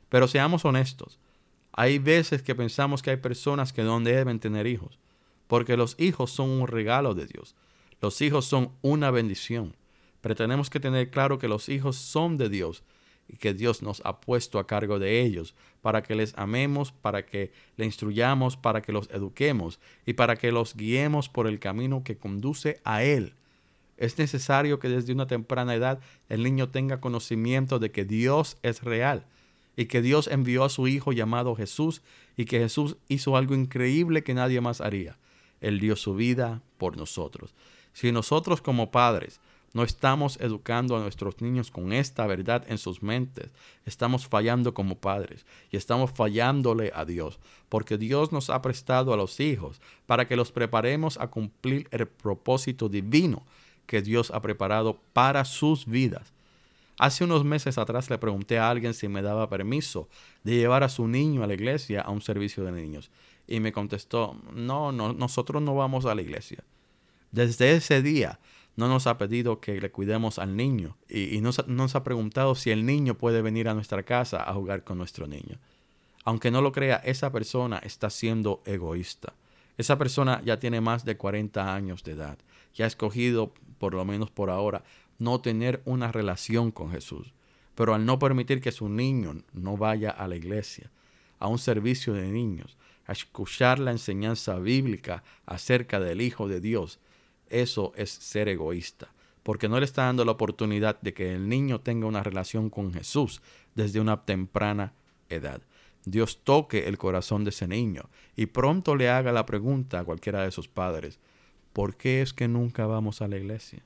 Pero 0.08 0.26
seamos 0.26 0.64
honestos, 0.64 1.18
hay 1.78 2.00
veces 2.00 2.42
que 2.42 2.56
pensamos 2.56 3.02
que 3.02 3.10
hay 3.10 3.18
personas 3.18 3.72
que 3.72 3.84
no 3.84 4.00
deben 4.00 4.40
tener 4.40 4.66
hijos, 4.66 4.98
porque 5.46 5.76
los 5.76 5.94
hijos 6.00 6.32
son 6.32 6.50
un 6.50 6.66
regalo 6.66 7.14
de 7.14 7.26
Dios. 7.26 7.54
Los 8.00 8.20
hijos 8.20 8.46
son 8.46 8.72
una 8.82 9.12
bendición. 9.12 9.76
Pero 10.20 10.34
tenemos 10.34 10.70
que 10.70 10.80
tener 10.80 11.08
claro 11.10 11.38
que 11.38 11.46
los 11.46 11.68
hijos 11.68 11.94
son 11.94 12.36
de 12.36 12.48
Dios 12.48 12.82
y 13.28 13.36
que 13.36 13.54
Dios 13.54 13.80
nos 13.80 14.02
ha 14.04 14.20
puesto 14.20 14.58
a 14.58 14.66
cargo 14.66 14.98
de 14.98 15.20
ellos, 15.20 15.54
para 15.80 16.02
que 16.02 16.16
les 16.16 16.36
amemos, 16.36 16.90
para 16.90 17.24
que 17.24 17.52
le 17.76 17.84
instruyamos, 17.84 18.56
para 18.56 18.82
que 18.82 18.90
los 18.90 19.08
eduquemos 19.10 19.78
y 20.04 20.14
para 20.14 20.34
que 20.34 20.50
los 20.50 20.74
guiemos 20.74 21.28
por 21.28 21.46
el 21.46 21.60
camino 21.60 22.02
que 22.02 22.18
conduce 22.18 22.80
a 22.82 23.04
Él. 23.04 23.34
Es 23.98 24.18
necesario 24.18 24.80
que 24.80 24.88
desde 24.88 25.12
una 25.12 25.28
temprana 25.28 25.76
edad 25.76 26.00
el 26.28 26.42
niño 26.42 26.70
tenga 26.70 27.00
conocimiento 27.00 27.78
de 27.78 27.92
que 27.92 28.04
Dios 28.04 28.56
es 28.64 28.82
real 28.82 29.26
y 29.78 29.86
que 29.86 30.02
Dios 30.02 30.26
envió 30.26 30.64
a 30.64 30.70
su 30.70 30.88
Hijo 30.88 31.12
llamado 31.12 31.54
Jesús 31.54 32.02
y 32.36 32.46
que 32.46 32.58
Jesús 32.58 32.96
hizo 33.06 33.36
algo 33.36 33.54
increíble 33.54 34.24
que 34.24 34.34
nadie 34.34 34.60
más 34.60 34.80
haría. 34.80 35.18
Él 35.60 35.78
dio 35.78 35.94
su 35.94 36.16
vida 36.16 36.62
por 36.78 36.96
nosotros. 36.96 37.54
Si 37.92 38.10
nosotros 38.10 38.60
como 38.60 38.90
padres 38.90 39.40
no 39.74 39.84
estamos 39.84 40.40
educando 40.40 40.96
a 40.96 41.00
nuestros 41.00 41.40
niños 41.40 41.70
con 41.70 41.92
esta 41.92 42.26
verdad 42.26 42.64
en 42.68 42.78
sus 42.78 43.02
mentes. 43.02 43.52
Estamos 43.84 44.26
fallando 44.26 44.72
como 44.74 44.98
padres 44.98 45.46
y 45.70 45.76
estamos 45.76 46.10
fallándole 46.10 46.90
a 46.94 47.04
Dios, 47.04 47.38
porque 47.68 47.98
Dios 47.98 48.32
nos 48.32 48.50
ha 48.50 48.62
prestado 48.62 49.12
a 49.12 49.16
los 49.16 49.38
hijos 49.40 49.80
para 50.06 50.26
que 50.26 50.36
los 50.36 50.50
preparemos 50.52 51.18
a 51.18 51.28
cumplir 51.28 51.86
el 51.90 52.08
propósito 52.08 52.88
divino 52.88 53.46
que 53.86 54.02
Dios 54.02 54.30
ha 54.30 54.40
preparado 54.40 54.98
para 55.12 55.44
sus 55.44 55.86
vidas. 55.86 56.32
Hace 56.98 57.24
unos 57.24 57.44
meses 57.44 57.78
atrás 57.78 58.10
le 58.10 58.18
pregunté 58.18 58.58
a 58.58 58.68
alguien 58.68 58.92
si 58.92 59.06
me 59.06 59.22
daba 59.22 59.48
permiso 59.48 60.08
de 60.42 60.56
llevar 60.56 60.82
a 60.82 60.88
su 60.88 61.06
niño 61.06 61.44
a 61.44 61.46
la 61.46 61.54
iglesia 61.54 62.02
a 62.02 62.10
un 62.10 62.20
servicio 62.20 62.64
de 62.64 62.72
niños. 62.72 63.10
Y 63.46 63.60
me 63.60 63.72
contestó, 63.72 64.36
no, 64.52 64.90
no, 64.90 65.12
nosotros 65.12 65.62
no 65.62 65.76
vamos 65.76 66.06
a 66.06 66.14
la 66.14 66.22
iglesia. 66.22 66.64
Desde 67.30 67.72
ese 67.72 68.02
día 68.02 68.40
no 68.76 68.88
nos 68.88 69.06
ha 69.06 69.16
pedido 69.16 69.60
que 69.60 69.80
le 69.80 69.90
cuidemos 69.90 70.38
al 70.38 70.56
niño 70.56 70.96
y, 71.08 71.40
no 71.40 71.50
nos 71.66 71.94
ha 71.94 72.04
preguntado 72.04 72.54
si 72.54 72.70
el 72.70 72.84
niño 72.84 73.14
puede 73.14 73.42
venir 73.42 73.68
a 73.68 73.74
nuestra 73.74 74.02
casa 74.02 74.48
a 74.48 74.54
jugar 74.54 74.82
con 74.82 74.98
nuestro 74.98 75.26
niño. 75.26 75.58
Aunque 76.24 76.50
no 76.50 76.62
lo 76.62 76.72
crea, 76.72 76.96
esa 76.96 77.32
persona 77.32 77.78
está 77.78 78.10
siendo 78.10 78.62
egoísta. 78.66 79.34
Esa 79.78 79.98
persona 79.98 80.42
ya 80.44 80.58
tiene 80.58 80.80
más 80.80 81.04
de 81.04 81.16
40 81.16 81.74
años 81.74 82.02
de 82.02 82.12
edad 82.12 82.38
y 82.74 82.82
ha 82.82 82.86
escogido, 82.86 83.52
por 83.78 83.94
lo 83.94 84.04
menos 84.04 84.30
por 84.30 84.50
ahora, 84.50 84.82
no 85.18 85.40
tener 85.40 85.82
una 85.84 86.10
relación 86.10 86.70
con 86.70 86.90
Jesús. 86.90 87.32
Pero 87.74 87.94
al 87.94 88.06
no 88.06 88.18
permitir 88.18 88.60
que 88.60 88.72
su 88.72 88.88
niño 88.88 89.42
no 89.52 89.76
vaya 89.76 90.10
a 90.10 90.26
la 90.26 90.36
iglesia, 90.36 90.90
a 91.38 91.48
un 91.48 91.58
servicio 91.58 92.14
de 92.14 92.28
niños, 92.28 92.76
a 93.06 93.12
escuchar 93.12 93.78
la 93.78 93.90
enseñanza 93.90 94.58
bíblica 94.58 95.22
acerca 95.46 96.00
del 96.00 96.20
Hijo 96.20 96.48
de 96.48 96.60
Dios, 96.60 96.98
eso 97.48 97.92
es 97.96 98.10
ser 98.10 98.48
egoísta, 98.48 99.12
porque 99.42 99.68
no 99.68 99.78
le 99.78 99.84
está 99.84 100.04
dando 100.04 100.24
la 100.24 100.32
oportunidad 100.32 101.00
de 101.00 101.14
que 101.14 101.34
el 101.34 101.48
niño 101.48 101.80
tenga 101.80 102.06
una 102.06 102.22
relación 102.22 102.68
con 102.68 102.92
Jesús 102.92 103.40
desde 103.74 104.00
una 104.00 104.24
temprana 104.24 104.92
edad. 105.28 105.62
Dios 106.04 106.40
toque 106.44 106.88
el 106.88 106.98
corazón 106.98 107.44
de 107.44 107.50
ese 107.50 107.66
niño 107.66 108.08
y 108.36 108.46
pronto 108.46 108.96
le 108.96 109.08
haga 109.08 109.32
la 109.32 109.46
pregunta 109.46 110.00
a 110.00 110.04
cualquiera 110.04 110.42
de 110.42 110.50
sus 110.50 110.68
padres, 110.68 111.18
¿por 111.72 111.96
qué 111.96 112.22
es 112.22 112.32
que 112.32 112.48
nunca 112.48 112.86
vamos 112.86 113.22
a 113.22 113.28
la 113.28 113.36
iglesia? 113.36 113.82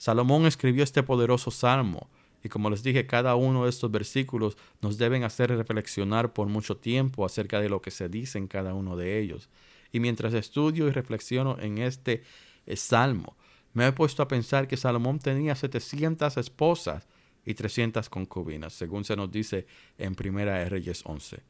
Salomón 0.00 0.46
escribió 0.46 0.82
este 0.82 1.02
poderoso 1.02 1.50
salmo 1.50 2.08
Y 2.42 2.48
como 2.48 2.70
les 2.70 2.82
dije, 2.82 3.06
cada 3.06 3.34
uno 3.34 3.64
de 3.64 3.68
estos 3.68 3.90
versículos 3.90 4.56
nos 4.80 4.96
deben 4.96 5.24
hacer 5.24 5.54
reflexionar 5.54 6.32
por 6.32 6.48
mucho 6.48 6.78
tiempo 6.78 7.26
acerca 7.26 7.60
de 7.60 7.68
lo 7.68 7.82
que 7.82 7.90
se 7.90 8.08
dice 8.08 8.38
en 8.38 8.46
cada 8.46 8.72
uno 8.72 8.96
de 8.96 9.20
ellos. 9.20 9.50
Y 9.92 10.00
mientras 10.00 10.32
estudio 10.32 10.88
y 10.88 10.90
reflexiono 10.90 11.58
en 11.60 11.76
este 11.76 12.22
eh, 12.64 12.76
salmo, 12.76 13.36
me 13.74 13.86
he 13.86 13.92
puesto 13.92 14.22
a 14.22 14.28
pensar 14.28 14.66
que 14.68 14.78
Salomón 14.78 15.18
tenía 15.18 15.54
700 15.54 16.34
esposas 16.38 17.06
y 17.44 17.52
300 17.52 18.08
concubinas, 18.08 18.72
según 18.72 19.04
se 19.04 19.16
nos 19.16 19.30
dice 19.30 19.66
en 19.98 20.14
Primera 20.14 20.66
Reyes 20.66 21.02
11. 21.04 21.42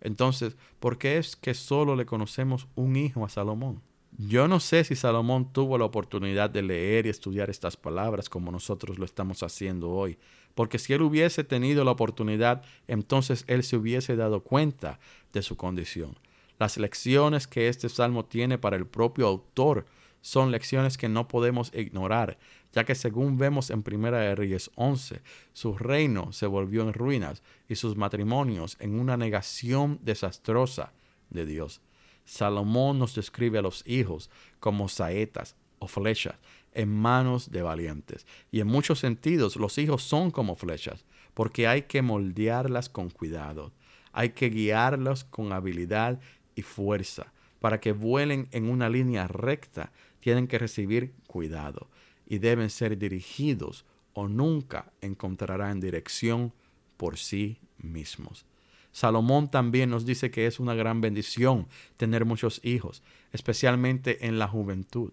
Entonces, 0.00 0.56
¿por 0.80 0.96
qué 0.96 1.18
es 1.18 1.36
que 1.36 1.52
solo 1.52 1.94
le 1.94 2.06
conocemos 2.06 2.68
un 2.74 2.96
hijo 2.96 3.26
a 3.26 3.28
Salomón? 3.28 3.82
Yo 4.20 4.48
no 4.48 4.58
sé 4.58 4.82
si 4.82 4.96
Salomón 4.96 5.52
tuvo 5.52 5.78
la 5.78 5.84
oportunidad 5.84 6.50
de 6.50 6.60
leer 6.60 7.06
y 7.06 7.08
estudiar 7.08 7.50
estas 7.50 7.76
palabras 7.76 8.28
como 8.28 8.50
nosotros 8.50 8.98
lo 8.98 9.04
estamos 9.04 9.44
haciendo 9.44 9.90
hoy, 9.90 10.18
porque 10.56 10.80
si 10.80 10.92
él 10.92 11.02
hubiese 11.02 11.44
tenido 11.44 11.84
la 11.84 11.92
oportunidad, 11.92 12.64
entonces 12.88 13.44
él 13.46 13.62
se 13.62 13.76
hubiese 13.76 14.16
dado 14.16 14.42
cuenta 14.42 14.98
de 15.32 15.42
su 15.42 15.56
condición. 15.56 16.18
Las 16.58 16.78
lecciones 16.78 17.46
que 17.46 17.68
este 17.68 17.88
salmo 17.88 18.24
tiene 18.24 18.58
para 18.58 18.74
el 18.74 18.88
propio 18.88 19.28
autor 19.28 19.86
son 20.20 20.50
lecciones 20.50 20.98
que 20.98 21.08
no 21.08 21.28
podemos 21.28 21.72
ignorar, 21.72 22.38
ya 22.72 22.82
que 22.84 22.96
según 22.96 23.38
vemos 23.38 23.70
en 23.70 23.84
Primera 23.84 24.18
de 24.18 24.34
Reyes 24.34 24.72
11, 24.74 25.22
su 25.52 25.78
reino 25.78 26.32
se 26.32 26.48
volvió 26.48 26.82
en 26.82 26.92
ruinas 26.92 27.44
y 27.68 27.76
sus 27.76 27.96
matrimonios 27.96 28.78
en 28.80 28.98
una 28.98 29.16
negación 29.16 30.00
desastrosa 30.02 30.92
de 31.30 31.46
Dios. 31.46 31.80
Salomón 32.28 32.98
nos 32.98 33.14
describe 33.14 33.58
a 33.58 33.62
los 33.62 33.82
hijos 33.86 34.28
como 34.60 34.90
saetas 34.90 35.56
o 35.78 35.88
flechas 35.88 36.34
en 36.74 36.94
manos 36.94 37.50
de 37.50 37.62
valientes. 37.62 38.26
Y 38.50 38.60
en 38.60 38.66
muchos 38.66 38.98
sentidos 38.98 39.56
los 39.56 39.78
hijos 39.78 40.02
son 40.02 40.30
como 40.30 40.54
flechas, 40.54 41.06
porque 41.32 41.66
hay 41.66 41.82
que 41.82 42.02
moldearlas 42.02 42.90
con 42.90 43.08
cuidado, 43.08 43.72
hay 44.12 44.30
que 44.30 44.50
guiarlas 44.50 45.24
con 45.24 45.54
habilidad 45.54 46.20
y 46.54 46.60
fuerza. 46.60 47.32
Para 47.60 47.80
que 47.80 47.92
vuelen 47.92 48.48
en 48.52 48.68
una 48.68 48.90
línea 48.90 49.26
recta, 49.26 49.90
tienen 50.20 50.48
que 50.48 50.58
recibir 50.58 51.14
cuidado 51.26 51.88
y 52.26 52.38
deben 52.38 52.68
ser 52.68 52.98
dirigidos 52.98 53.86
o 54.12 54.28
nunca 54.28 54.92
encontrarán 55.00 55.80
dirección 55.80 56.52
por 56.98 57.16
sí 57.16 57.58
mismos. 57.78 58.44
Salomón 58.92 59.50
también 59.50 59.90
nos 59.90 60.06
dice 60.06 60.30
que 60.30 60.46
es 60.46 60.60
una 60.60 60.74
gran 60.74 61.00
bendición 61.00 61.68
tener 61.96 62.24
muchos 62.24 62.60
hijos, 62.64 63.02
especialmente 63.32 64.26
en 64.26 64.38
la 64.38 64.48
juventud. 64.48 65.12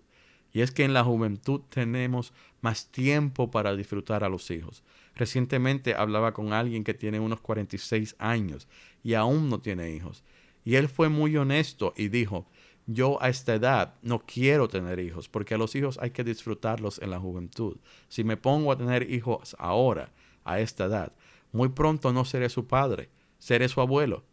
Y 0.53 0.61
es 0.61 0.71
que 0.71 0.85
en 0.85 0.93
la 0.93 1.03
juventud 1.03 1.61
tenemos 1.69 2.33
más 2.61 2.87
tiempo 2.87 3.51
para 3.51 3.75
disfrutar 3.75 4.23
a 4.23 4.29
los 4.29 4.49
hijos. 4.51 4.83
Recientemente 5.13 5.95
hablaba 5.95 6.33
con 6.33 6.53
alguien 6.53 6.83
que 6.83 6.93
tiene 6.93 7.19
unos 7.19 7.41
46 7.41 8.15
años 8.19 8.67
y 9.03 9.15
aún 9.15 9.49
no 9.49 9.59
tiene 9.59 9.91
hijos. 9.91 10.23
Y 10.63 10.75
él 10.75 10.87
fue 10.87 11.09
muy 11.09 11.35
honesto 11.35 11.93
y 11.97 12.07
dijo, 12.07 12.47
yo 12.87 13.21
a 13.21 13.29
esta 13.29 13.53
edad 13.53 13.95
no 14.01 14.19
quiero 14.25 14.67
tener 14.67 14.99
hijos, 14.99 15.27
porque 15.27 15.55
a 15.55 15.57
los 15.57 15.75
hijos 15.75 15.99
hay 16.01 16.11
que 16.11 16.23
disfrutarlos 16.23 16.99
en 17.01 17.11
la 17.11 17.19
juventud. 17.19 17.77
Si 18.07 18.23
me 18.23 18.37
pongo 18.37 18.71
a 18.71 18.77
tener 18.77 19.11
hijos 19.11 19.55
ahora, 19.59 20.11
a 20.43 20.59
esta 20.59 20.85
edad, 20.85 21.11
muy 21.51 21.69
pronto 21.69 22.13
no 22.13 22.23
seré 22.25 22.49
su 22.49 22.65
padre 22.67 23.09
seré 23.45 23.69
su 23.69 23.79
abuelo. 23.79 24.23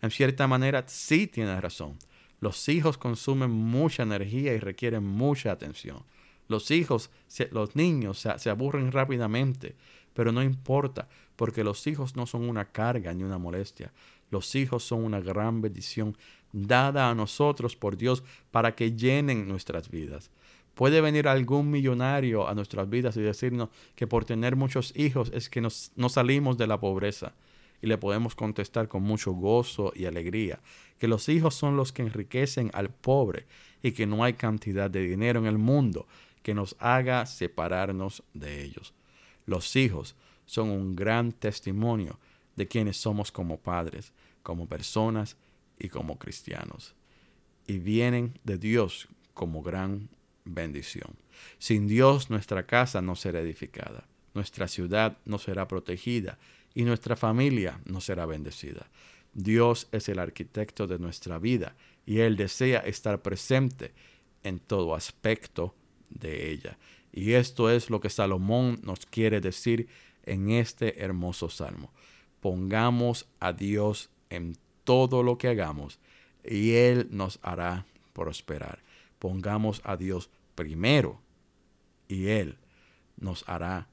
En 0.00 0.12
cierta 0.12 0.46
manera, 0.46 0.84
sí 0.86 1.26
tiene 1.26 1.60
razón. 1.60 1.98
Los 2.38 2.68
hijos 2.68 2.98
consumen 2.98 3.50
mucha 3.50 4.04
energía 4.04 4.54
y 4.54 4.60
requieren 4.60 5.04
mucha 5.04 5.50
atención. 5.50 6.04
Los 6.46 6.70
hijos, 6.70 7.10
los 7.50 7.74
niños 7.74 8.20
se, 8.20 8.38
se 8.38 8.48
aburren 8.48 8.92
rápidamente, 8.92 9.74
pero 10.14 10.30
no 10.30 10.40
importa, 10.40 11.08
porque 11.34 11.64
los 11.64 11.84
hijos 11.88 12.14
no 12.14 12.26
son 12.26 12.48
una 12.48 12.66
carga 12.66 13.12
ni 13.12 13.24
una 13.24 13.38
molestia. 13.38 13.92
Los 14.30 14.54
hijos 14.54 14.84
son 14.84 15.02
una 15.02 15.18
gran 15.18 15.60
bendición 15.60 16.16
dada 16.52 17.10
a 17.10 17.14
nosotros 17.16 17.74
por 17.74 17.96
Dios 17.96 18.22
para 18.52 18.76
que 18.76 18.92
llenen 18.92 19.48
nuestras 19.48 19.90
vidas. 19.90 20.30
Puede 20.74 21.00
venir 21.00 21.26
algún 21.26 21.72
millonario 21.72 22.46
a 22.46 22.54
nuestras 22.54 22.88
vidas 22.88 23.16
y 23.16 23.20
decirnos 23.20 23.70
que 23.96 24.06
por 24.06 24.24
tener 24.24 24.54
muchos 24.54 24.92
hijos 24.94 25.32
es 25.34 25.50
que 25.50 25.60
nos, 25.60 25.90
no 25.96 26.08
salimos 26.08 26.56
de 26.56 26.68
la 26.68 26.78
pobreza 26.78 27.34
y 27.82 27.86
le 27.86 27.98
podemos 27.98 28.34
contestar 28.34 28.88
con 28.88 29.02
mucho 29.02 29.32
gozo 29.32 29.92
y 29.94 30.04
alegría 30.04 30.60
que 30.98 31.08
los 31.08 31.28
hijos 31.28 31.54
son 31.54 31.76
los 31.76 31.92
que 31.92 32.02
enriquecen 32.02 32.70
al 32.74 32.90
pobre 32.90 33.46
y 33.82 33.92
que 33.92 34.06
no 34.06 34.22
hay 34.22 34.34
cantidad 34.34 34.90
de 34.90 35.02
dinero 35.02 35.40
en 35.40 35.46
el 35.46 35.58
mundo 35.58 36.06
que 36.42 36.54
nos 36.54 36.76
haga 36.78 37.26
separarnos 37.26 38.22
de 38.34 38.62
ellos. 38.62 38.92
Los 39.46 39.74
hijos 39.76 40.14
son 40.46 40.68
un 40.68 40.94
gran 40.94 41.32
testimonio 41.32 42.18
de 42.56 42.68
quienes 42.68 42.98
somos 42.98 43.32
como 43.32 43.58
padres, 43.58 44.12
como 44.42 44.66
personas 44.66 45.36
y 45.78 45.88
como 45.88 46.18
cristianos. 46.18 46.94
Y 47.66 47.78
vienen 47.78 48.38
de 48.44 48.58
Dios 48.58 49.08
como 49.32 49.62
gran 49.62 50.08
bendición. 50.44 51.16
Sin 51.58 51.86
Dios 51.86 52.28
nuestra 52.28 52.66
casa 52.66 53.00
no 53.00 53.16
será 53.16 53.40
edificada, 53.40 54.06
nuestra 54.34 54.68
ciudad 54.68 55.16
no 55.24 55.38
será 55.38 55.66
protegida 55.66 56.38
y 56.74 56.84
nuestra 56.84 57.16
familia 57.16 57.80
no 57.84 58.00
será 58.00 58.26
bendecida. 58.26 58.88
Dios 59.32 59.88
es 59.92 60.08
el 60.08 60.18
arquitecto 60.18 60.86
de 60.86 60.98
nuestra 60.98 61.38
vida 61.38 61.76
y 62.06 62.18
Él 62.18 62.36
desea 62.36 62.80
estar 62.80 63.22
presente 63.22 63.92
en 64.42 64.58
todo 64.58 64.94
aspecto 64.94 65.74
de 66.08 66.50
ella. 66.50 66.78
Y 67.12 67.32
esto 67.32 67.70
es 67.70 67.90
lo 67.90 68.00
que 68.00 68.10
Salomón 68.10 68.80
nos 68.82 69.06
quiere 69.06 69.40
decir 69.40 69.88
en 70.24 70.50
este 70.50 71.02
hermoso 71.02 71.48
salmo. 71.48 71.92
Pongamos 72.40 73.28
a 73.38 73.52
Dios 73.52 74.10
en 74.30 74.56
todo 74.84 75.22
lo 75.22 75.38
que 75.38 75.48
hagamos 75.48 75.98
y 76.44 76.72
Él 76.72 77.08
nos 77.10 77.38
hará 77.42 77.86
prosperar. 78.12 78.82
Pongamos 79.18 79.82
a 79.84 79.96
Dios 79.96 80.30
primero 80.54 81.20
y 82.08 82.28
Él 82.28 82.56
nos 83.16 83.48
hará 83.48 83.88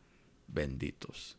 benditos. 0.48 1.38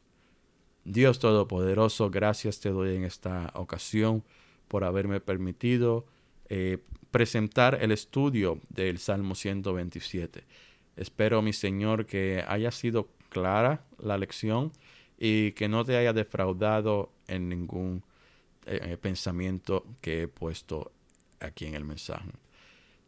Dios 0.90 1.18
Todopoderoso, 1.18 2.08
gracias 2.08 2.60
te 2.60 2.70
doy 2.70 2.96
en 2.96 3.04
esta 3.04 3.50
ocasión 3.52 4.24
por 4.68 4.84
haberme 4.84 5.20
permitido 5.20 6.06
eh, 6.48 6.78
presentar 7.10 7.78
el 7.82 7.92
estudio 7.92 8.58
del 8.70 8.96
Salmo 8.96 9.34
127. 9.34 10.44
Espero, 10.96 11.42
mi 11.42 11.52
Señor, 11.52 12.06
que 12.06 12.42
haya 12.48 12.70
sido 12.70 13.10
clara 13.28 13.84
la 13.98 14.16
lección 14.16 14.72
y 15.18 15.52
que 15.52 15.68
no 15.68 15.84
te 15.84 15.98
haya 15.98 16.14
defraudado 16.14 17.12
en 17.26 17.50
ningún 17.50 18.02
eh, 18.64 18.96
pensamiento 18.98 19.84
que 20.00 20.22
he 20.22 20.28
puesto 20.28 20.92
aquí 21.38 21.66
en 21.66 21.74
el 21.74 21.84
mensaje. 21.84 22.30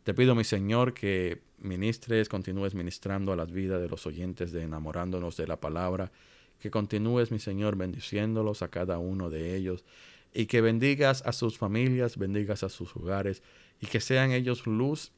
Te 0.03 0.13
pido, 0.13 0.35
mi 0.35 0.45
Señor, 0.45 0.93
que 0.93 1.41
ministres, 1.57 2.29
continúes 2.29 2.75
ministrando 2.75 3.33
a 3.33 3.37
las 3.37 3.51
vidas 3.51 3.81
de 3.81 3.89
los 3.89 4.07
oyentes 4.07 4.53
de 4.53 4.65
enamorándonos 4.65 5.39
de 5.39 5.47
la 5.47 5.59
palabra 5.59 6.13
que 6.61 6.71
continúes, 6.71 7.31
mi 7.31 7.39
Señor, 7.39 7.77
bendiciéndolos 7.77 8.63
a 8.63 8.69
cada 8.69 8.99
uno 8.99 9.31
de 9.31 9.57
ellos 9.57 9.85
y 10.33 10.47
que 10.47 10.61
bendigas 10.61 11.23
a 11.27 11.33
sus 11.33 11.59
familias, 11.59 12.17
bendigas 12.17 12.63
a 12.63 12.69
sus 12.69 12.95
hogares 12.97 13.43
y 13.81 13.87
que 13.87 14.01
sean 14.01 14.33
ellos 14.33 14.67
luz 14.67 15.13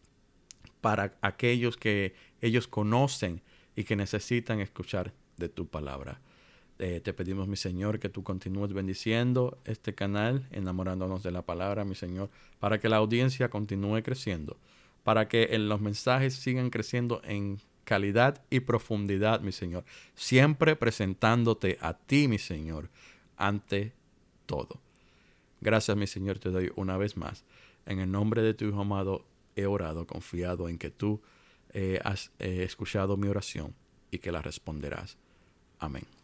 para 0.80 1.16
aquellos 1.20 1.76
que 1.76 2.14
ellos 2.40 2.68
conocen 2.68 3.42
y 3.76 3.84
que 3.84 3.96
necesitan 3.96 4.60
escuchar 4.60 5.12
de 5.36 5.48
tu 5.48 5.66
palabra. 5.66 6.20
Eh, 6.78 7.00
te 7.00 7.12
pedimos, 7.12 7.46
mi 7.46 7.56
Señor, 7.56 8.00
que 8.00 8.08
tú 8.08 8.22
continúes 8.22 8.72
bendiciendo 8.72 9.58
este 9.64 9.94
canal, 9.94 10.48
enamorándonos 10.50 11.22
de 11.22 11.30
la 11.30 11.42
palabra, 11.42 11.84
mi 11.84 11.94
Señor, 11.94 12.30
para 12.58 12.80
que 12.80 12.88
la 12.88 12.96
audiencia 12.96 13.50
continúe 13.50 14.02
creciendo, 14.02 14.58
para 15.04 15.28
que 15.28 15.48
en 15.52 15.68
los 15.68 15.80
mensajes 15.80 16.34
sigan 16.34 16.70
creciendo 16.70 17.20
en 17.24 17.60
calidad 17.84 18.42
y 18.50 18.60
profundidad, 18.60 19.40
mi 19.40 19.52
Señor, 19.52 19.84
siempre 20.14 20.76
presentándote 20.76 21.78
a 21.80 21.94
ti, 21.94 22.28
mi 22.28 22.38
Señor, 22.38 22.88
ante 23.36 23.92
todo. 24.46 24.80
Gracias, 25.60 25.96
mi 25.96 26.06
Señor, 26.06 26.38
te 26.38 26.50
doy 26.50 26.72
una 26.76 26.96
vez 26.96 27.16
más. 27.16 27.44
En 27.86 28.00
el 28.00 28.10
nombre 28.10 28.42
de 28.42 28.54
tu 28.54 28.64
Hijo 28.66 28.80
amado 28.80 29.24
he 29.56 29.66
orado, 29.66 30.06
confiado 30.06 30.68
en 30.68 30.78
que 30.78 30.90
tú 30.90 31.20
eh, 31.72 32.00
has 32.04 32.30
eh, 32.38 32.62
escuchado 32.64 33.16
mi 33.16 33.28
oración 33.28 33.74
y 34.10 34.18
que 34.18 34.32
la 34.32 34.42
responderás. 34.42 35.16
Amén. 35.78 36.21